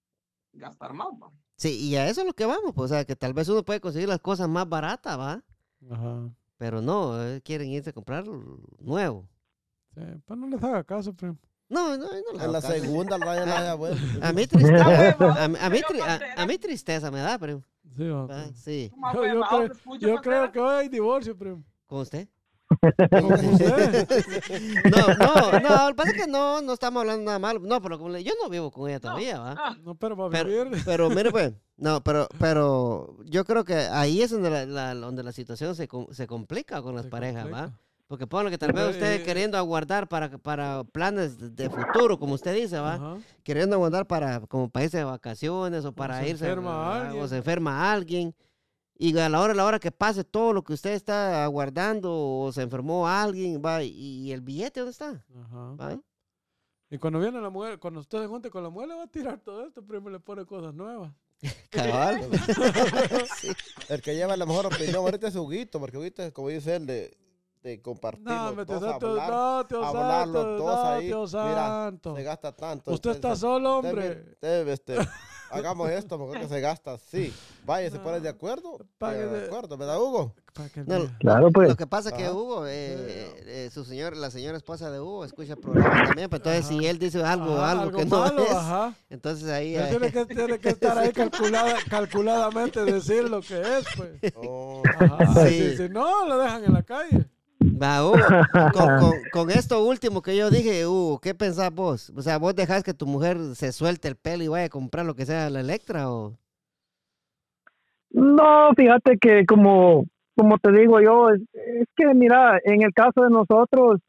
[0.52, 1.30] gastar más, ¿va?
[1.56, 3.64] Sí, y a eso es lo que vamos, pues, o sea, que tal vez uno
[3.64, 5.42] puede conseguir las cosas más baratas, ¿va?
[5.90, 6.30] Ajá.
[6.56, 8.24] Pero no, eh, quieren irse a comprar
[8.78, 9.28] nuevo.
[9.94, 11.38] Sí, pues no les haga caso, primo.
[11.68, 12.72] No, no, no En la caso.
[12.74, 14.00] segunda la haya vuelto.
[14.22, 16.00] A mí tristeza, a, mí- a mí tri-
[16.36, 17.62] a- a mí tristeza me da, primo.
[17.96, 18.36] Sí, va, ¿va?
[18.42, 18.52] primo.
[18.56, 21.64] Sí, Yo- yo creo- escucho, Yo creo que hoy hay divorcio, primo.
[21.86, 22.28] ¿con usted?
[24.90, 27.60] No, no, no, lo que pasa es que no, no estamos hablando nada malo.
[27.60, 29.54] No, pero como le- yo no vivo con ella todavía, ¿va?
[29.58, 30.82] Ah, No, pero va a Pero, vivir.
[30.84, 35.22] pero mire pues, no, pero, pero yo creo que ahí es donde la, la- donde
[35.22, 37.48] la situación se, se complica con las Se parejas, ¿va?
[37.62, 37.80] complica.
[38.06, 42.18] Porque ponle que tal vez Pero, usted eh, queriendo aguardar para, para planes de- futuro,
[42.18, 42.94] como usted dice, ¿va?
[42.94, 43.16] Ajá.
[43.42, 47.22] Queriendo aguardar para como irse de vacaciones o para se irse enferma a- alguien.
[47.24, 48.34] o se enferma alguien.
[48.96, 52.12] Y a la hora, a la hora que pase todo lo que usted está aguardando
[52.14, 55.24] o se enfermó alguien, va, y el billete, ¿dónde está?
[55.44, 55.74] Ajá.
[55.74, 55.98] ¿Va?
[56.90, 59.06] Y cuando viene la mujer, cuando usted se junte con la mujer, le va a
[59.08, 61.12] tirar todo esto, primo, le pone cosas nuevas.
[61.70, 62.20] Cabal.
[63.40, 63.48] Sí.
[63.88, 66.86] El que lleva la mejor opinión ahorita es Huguito, porque Huguito es como dice él
[66.86, 67.16] de,
[67.62, 68.22] de compartir.
[68.24, 71.06] No, los me te dos, santo, hablar, no, tío hablar los santo, dos no, ahí.
[71.06, 72.16] tío Mira, santo.
[72.16, 72.92] se gasta tanto.
[72.92, 74.08] Usted está entonces, solo, usted hombre.
[74.14, 74.96] ve- usted, este,
[75.54, 77.32] hagamos esto, mejor que se gasta así.
[77.64, 78.78] Vaya, se pone de acuerdo.
[78.98, 80.34] Pa' eh, que de acuerdo, ¿verdad, Hugo?
[80.86, 81.10] No.
[81.18, 81.68] Claro, pues.
[81.68, 82.30] Lo que pasa es que.
[82.30, 86.44] Hugo, eh, eh, su señor, la señora esposa de Hugo, escucha el programa también, pero
[86.44, 88.94] entonces si él dice algo, Ajá, algo, que no es, ajá.
[89.10, 89.76] entonces ahí...
[89.76, 94.32] Eh, tiene que, tiene que estar ahí calculada, calculadamente decir lo que es, pues.
[94.36, 95.46] Oh, Ajá.
[95.48, 95.70] Sí.
[95.70, 97.26] Si, si no, lo dejan en la calle.
[97.80, 98.18] Va, Hugo,
[98.72, 102.12] con, con- con esto último que yo dije, Hugo, ¿qué pensás vos?
[102.16, 105.06] O sea, ¿vos dejás que tu mujer se suelte el pelo y vaya a comprar
[105.06, 106.34] lo que sea la Electra o...?
[108.10, 110.04] No, fíjate que como,
[110.36, 114.00] como te digo yo, es, es que mira, en el caso de nosotros,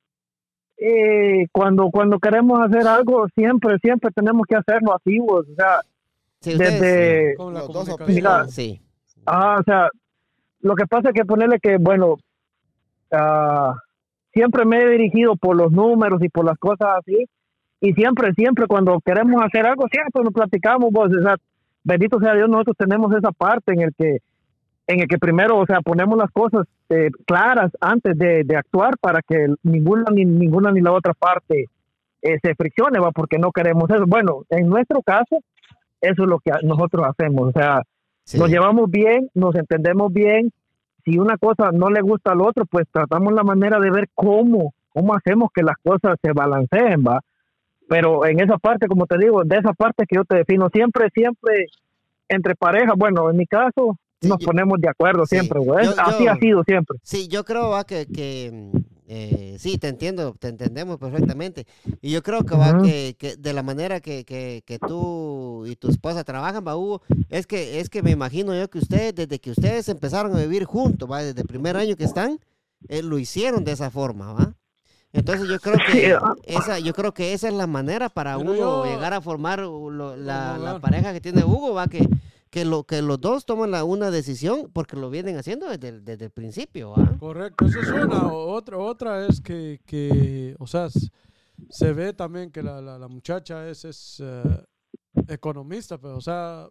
[0.78, 5.80] eh, cuando, cuando queremos hacer algo, siempre, siempre tenemos que hacerlo así, vos, o sea,
[6.42, 8.16] Sí, ustedes, desde, Con la Los dos comunicación.
[8.16, 8.80] Mira, Sí,
[9.26, 9.90] ah, o sea,
[10.60, 12.18] lo que pasa es que ponerle que, bueno,
[13.12, 13.76] ah,
[14.34, 17.26] siempre me he dirigido por los números y por las cosas así,
[17.82, 21.36] y siempre, siempre cuando queremos hacer algo, siempre nos platicamos, vos, o sea,
[21.84, 24.18] bendito sea Dios, nosotros tenemos esa parte en el que,
[24.88, 28.98] en el que primero, o sea, ponemos las cosas eh, claras antes de, de actuar
[29.00, 31.66] para que ninguna ni ninguna ni la otra parte
[32.22, 34.06] eh, se friccione, va, porque no queremos eso.
[34.08, 35.38] Bueno, en nuestro caso,
[36.02, 37.82] eso es lo que nosotros hacemos, o sea,
[38.26, 38.40] Sí.
[38.40, 40.52] Nos llevamos bien, nos entendemos bien.
[41.06, 44.74] Si una cosa no le gusta al otro, pues tratamos la manera de ver cómo,
[44.92, 47.22] cómo hacemos que las cosas se balanceen, ¿va?
[47.88, 51.10] Pero en esa parte, como te digo, de esa parte que yo te defino, siempre,
[51.14, 51.68] siempre
[52.28, 55.36] entre parejas, bueno, en mi caso, Sí, nos yo- ponemos de acuerdo Sí.
[55.36, 55.86] siempre, güey.
[55.98, 56.98] Así yo- ha sido siempre.
[57.04, 58.78] Sí, yo creo va, que, que mm,
[59.08, 61.66] eh, sí, te entiendo, te entendemos perfectamente.
[62.02, 65.76] Y yo creo que va que, que de la manera que, que, que tú y
[65.76, 69.40] tu esposa trabajan, va, Hugo, es que, es que me imagino yo que ustedes, desde
[69.40, 72.40] que ustedes empezaron a vivir juntos, va, desde el primer año que están,
[72.88, 74.54] eh, lo hicieron de esa forma, va.
[75.14, 79.14] Entonces yo creo que esa, yo creo que esa es la manera para uno llegar
[79.14, 82.06] a formar uh, lo- la, la pareja que tiene Hugo, va, que,
[82.56, 86.06] que, lo, que los dos toman la, una decisión porque lo vienen haciendo desde el,
[86.06, 87.18] desde el principio, ¿va?
[87.20, 88.32] Correcto, eso es una.
[88.32, 90.88] Otra, otra es que, que o sea,
[91.70, 94.66] se ve también que la, la, la muchacha es, es eh,
[95.28, 96.70] economista, pero, o sea,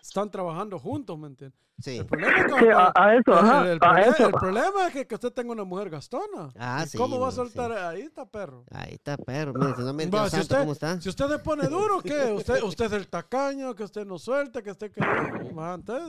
[0.00, 1.58] están trabajando juntos, ¿me entiendes?
[1.80, 1.98] Sí.
[1.98, 4.26] El problema es que Sí, a, a eso, el- ajá, el, el a problema, eso.
[4.26, 6.52] el problema es que, que usted tenga una mujer gastona.
[6.56, 7.72] Ah, ¿Y sí, ¿Cómo va a soltar?
[7.72, 7.76] sí.
[7.78, 8.64] Ahí está, perro.
[8.70, 9.52] Ahí está, perro.
[9.54, 11.00] Mire, si no me Va, si, usted, ¿cómo está?
[11.00, 12.32] si usted le pone duro, ¿qué?
[12.32, 15.00] Usted, usted es el tacaño, que usted no suelta, que usted que...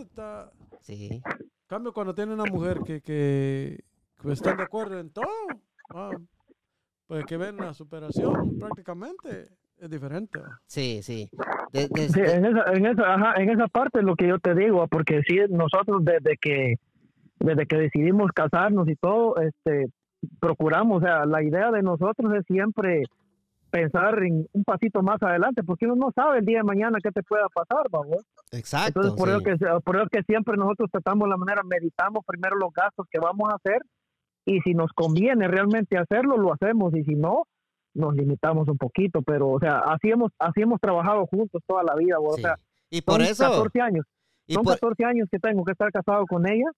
[0.01, 0.51] Está...
[0.81, 1.09] Sí.
[1.11, 3.83] En cambio, cuando tiene una mujer que, que,
[4.21, 5.25] que están de acuerdo en todo,
[5.89, 6.11] ah,
[7.07, 10.39] pues que ven la superación prácticamente, es diferente.
[10.67, 11.29] Sí, sí.
[11.71, 14.27] De- de- Sí, de- en esa, en esa, ajá, en esa parte es lo que
[14.27, 16.75] yo te digo, porque sí, nosotros desde que,
[17.39, 19.87] desde que decidimos casarnos y todo, este,
[20.39, 23.03] procuramos, o sea, la idea de nosotros es siempre
[23.69, 27.11] pensar en un pasito más adelante, porque uno no sabe el día de mañana qué
[27.11, 27.99] te pueda pasar, ¿va,
[28.53, 29.01] exacto.
[29.01, 29.33] Entonces, por, sí.
[29.35, 33.19] eso que, por eso que siempre nosotros tratamos la manera, meditamos primero los gastos que
[33.19, 33.81] vamos a hacer
[34.45, 37.43] y si nos conviene realmente hacerlo, lo hacemos y si no,
[37.95, 41.95] nos limitamos un poquito, pero, o sea, así hemos, así hemos trabajado juntos toda la
[41.95, 42.41] vida, o Sí.
[42.43, 42.55] sea,
[42.89, 44.05] Y por son eso, 14 años,
[44.47, 46.69] y son por- 14 años que tengo que estar casado con ella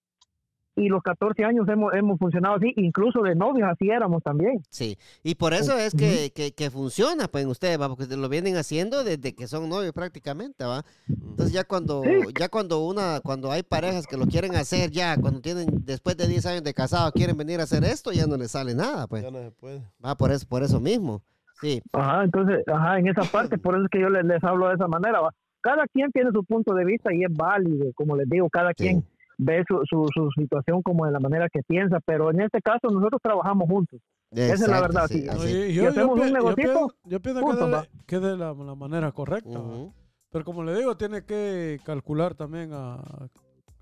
[0.78, 4.62] y los 14 años hemos, hemos funcionado así, incluso de novios así éramos también.
[4.70, 4.96] sí.
[5.22, 7.88] Y por eso es que, que, que funciona, pues, en ustedes, ¿va?
[7.88, 10.84] Porque lo vienen haciendo desde que son novios prácticamente, ¿va?
[11.08, 12.10] Entonces ya cuando, Sí.
[12.38, 16.26] ya cuando una, cuando hay parejas que lo quieren hacer ya, cuando tienen, después de
[16.28, 19.22] 10 años de casado, quieren venir a hacer esto, ya no les sale nada, pues.
[19.22, 19.82] Ya no se puede.
[20.04, 21.22] Va por eso, por eso mismo.
[21.60, 21.82] Sí.
[21.92, 24.74] Ajá, entonces, ajá, en esa parte, por eso es que yo les, les hablo de
[24.76, 25.20] esa manera.
[25.20, 25.34] ¿va?
[25.60, 28.84] Cada quien tiene su punto de vista y es válido, como les digo, cada Sí.
[28.84, 29.04] quien
[29.38, 32.88] ve su, su, su situación como de la manera que piensa, pero en este caso
[32.90, 34.00] nosotros trabajamos juntos.
[34.32, 35.72] es la Exacto, verdad, sí, sí.
[35.74, 37.86] Si hacemos un pi- negocito, yo pienso que de, va.
[38.06, 39.58] que de la, la manera correcta.
[39.58, 39.64] va.
[39.64, 39.92] Ujú.
[40.30, 42.96] Pero como le digo, tiene que calcular también a,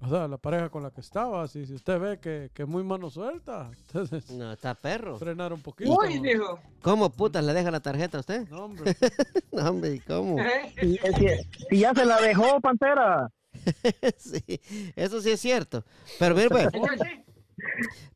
[0.01, 1.49] o sea, la pareja con la que estaba.
[1.49, 5.17] Si, si usted ve que, que es muy mano suelta, entonces No, está perro.
[5.17, 5.91] frenar un poquito.
[5.99, 6.59] Uy, dijo.
[6.83, 8.47] ¿Cómo putas le deja la tarjeta a usted?
[8.51, 8.95] No, hombre.
[9.53, 10.37] No, hombre, ¿y cómo?
[10.81, 11.29] Si, si-
[11.71, 13.29] si ya se la dejó, Pantera.
[14.19, 14.61] sí,
[14.95, 15.85] eso sí es cierto.
[16.19, 16.69] Pero mire, pues,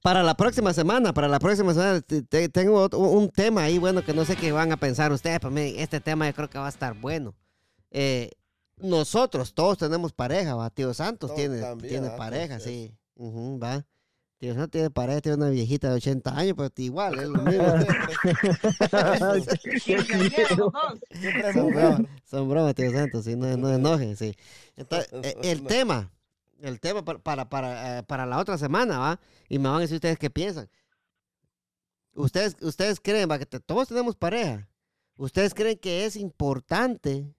[0.02, 3.78] para la próxima semana, para la próxima semana, te- te- tengo otro- un tema ahí,
[3.78, 6.50] bueno, que no sé qué van a pensar ustedes, pero miren, este tema yo creo
[6.50, 7.34] que va a estar bueno.
[7.90, 8.30] Eh,
[8.76, 10.70] nosotros todos tenemos pareja, va.
[10.70, 12.94] Tío Santos Todos tiene, también, tiene ah, pareja, sí.
[13.18, 13.84] Va.
[14.40, 17.66] Tío Santos tiene pareja, tiene una viejita de 80 años, pero igual, es lo mismo.
[21.12, 21.52] Siempre.
[22.24, 24.34] Son bromas, tío Santos, sí, no, no enoje, sí.
[24.76, 26.10] Entonces, eh, el tema,
[26.62, 29.20] el tema para, para, para, eh, para la otra semana, ¿va?
[29.50, 30.70] Y me van a decir ustedes qué piensan.
[32.14, 33.38] Ustedes, ustedes creen, ¿va?
[33.38, 34.68] Que te- todos tenemos pareja.
[35.16, 37.34] ¿Ustedes creen que es importante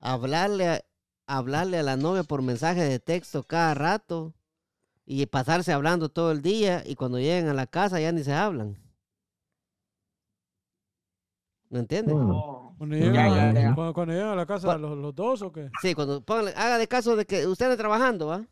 [0.00, 0.84] hablarle a,
[1.28, 4.34] hablarle a la novia por mensaje de texto cada rato
[5.06, 8.32] y pasarse hablando todo el día y cuando lleguen a la casa ya ni se
[8.34, 8.76] hablan?
[11.68, 12.16] ¿Me entienden?
[12.16, 12.30] Mm.
[12.30, 12.74] Oh.
[12.78, 13.14] Cuando llegan,
[13.54, 13.74] ya, ya.
[13.74, 15.70] Cuando, cuando llegan a la casa los, los dos o qué?
[15.80, 18.46] Sí, cuando póngale, haga de caso de que usted está trabajando, ¿va?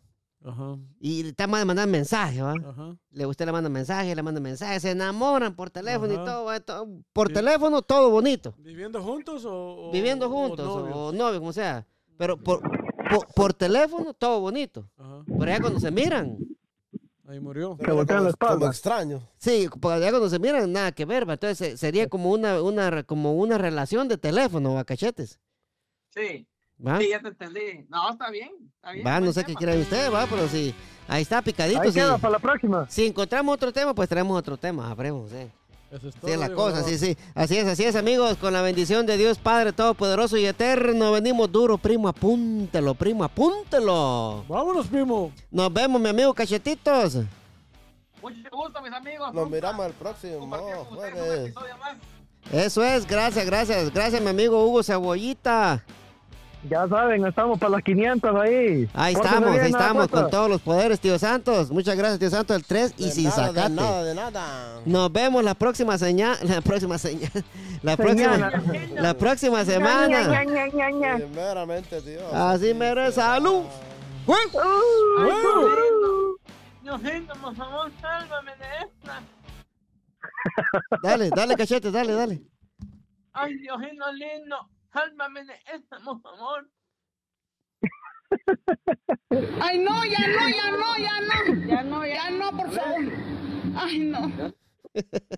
[0.46, 2.52] Ajá, Y está de mandar mensaje, ¿va?
[2.52, 2.96] ajá.
[3.10, 6.60] Le usted le manda mensaje, le manda mensaje, se enamoran por teléfono y todo, ¿va?
[6.60, 7.34] todo- por Sí.
[7.34, 11.14] teléfono todo bonito, ¿Viviendo juntos o, o- viviendo o juntos o novios?
[11.14, 11.86] novios, como sea,
[12.18, 12.60] pero por,
[13.10, 16.36] por, por teléfono todo bonito, Ajá, pero ya cuando se miran,
[17.28, 17.76] ahí murió.
[17.76, 18.66] Que voltean la Como- Como espalda.
[18.68, 19.28] extraño.
[19.38, 21.34] sí, porque ya cuando se miran nada que ver, ¿va?
[21.34, 24.84] entonces se- sería como una, una, como una relación de teléfono, ¿va?
[24.84, 25.38] Cachetes,
[26.10, 26.46] Sí,
[26.86, 26.98] ¿va?
[27.00, 27.86] sí, ya te entendí.
[27.88, 28.50] No, está bien.
[28.76, 30.26] Está bien Va, no sé qué creen ustedes, ¿va?
[30.26, 30.74] Pero sí,
[31.08, 31.94] ahí está picadito, Ahí sí.
[31.94, 32.88] queda para la próxima.
[32.88, 35.50] Si encontramos otro tema, pues traemos otro tema, habremos, ¿eh?
[35.94, 37.16] Eso es Sí, todo, es la cosa, sí, sí.
[37.36, 38.36] Así es, así es, amigos.
[38.38, 44.44] Con la bendición de Dios Padre Todopoderoso y Eterno, venimos duro, primo, apúntelo, primo, apúntelo.
[44.48, 45.30] Vámonos, primo.
[45.52, 47.18] Nos vemos, mi amigo Cachetitos.
[48.20, 49.32] Mucho gusto, mis amigos.
[49.32, 50.56] Nos Nunca miramos el próximo
[50.90, 51.54] jueves.
[52.50, 53.94] Eso es, gracias, gracias.
[53.94, 55.84] Gracias, mi amigo Hugo Cebollita.
[56.68, 58.88] Ya saben, estamos para las 500 ahí.
[58.94, 60.20] Ahí estamos, ahí estamos cuesta.
[60.22, 61.70] con todos los poderes, tío Santos.
[61.70, 63.70] Muchas gracias, tío Santos, el 3 y sin nada, sacate.
[63.70, 64.80] De nada, de nada.
[64.86, 67.30] Nos vemos la próxima señal, la próxima señal,
[67.82, 68.50] la próxima,
[68.94, 70.42] la próxima semana.
[71.16, 72.32] Primeramente, Dios.
[72.32, 73.64] Así mero es, salud.
[74.26, 74.40] ¡Güey!
[76.82, 79.22] Diosito, por favor, sálvame de esta.
[81.02, 82.42] Dale, dale, cachete, dale, dale.
[83.32, 84.56] Ay, Diosito lindo,
[84.94, 86.70] sálvame de esta, por favor.
[89.60, 91.66] Ay, no, ya no, ya no, ya no.
[91.66, 93.12] Ya no, ya no, por favor.
[93.76, 94.54] Ay, no.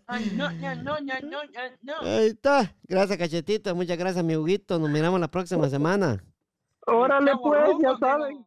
[0.06, 1.94] Ay, no, ya no, ya no, ya no.
[2.02, 2.74] Ahí está.
[2.84, 3.74] Gracias, cachetito.
[3.74, 4.78] Muchas gracias, mi Huguito.
[4.78, 6.22] Nos miramos la próxima semana.
[6.86, 8.46] Órale, pues, ya saben.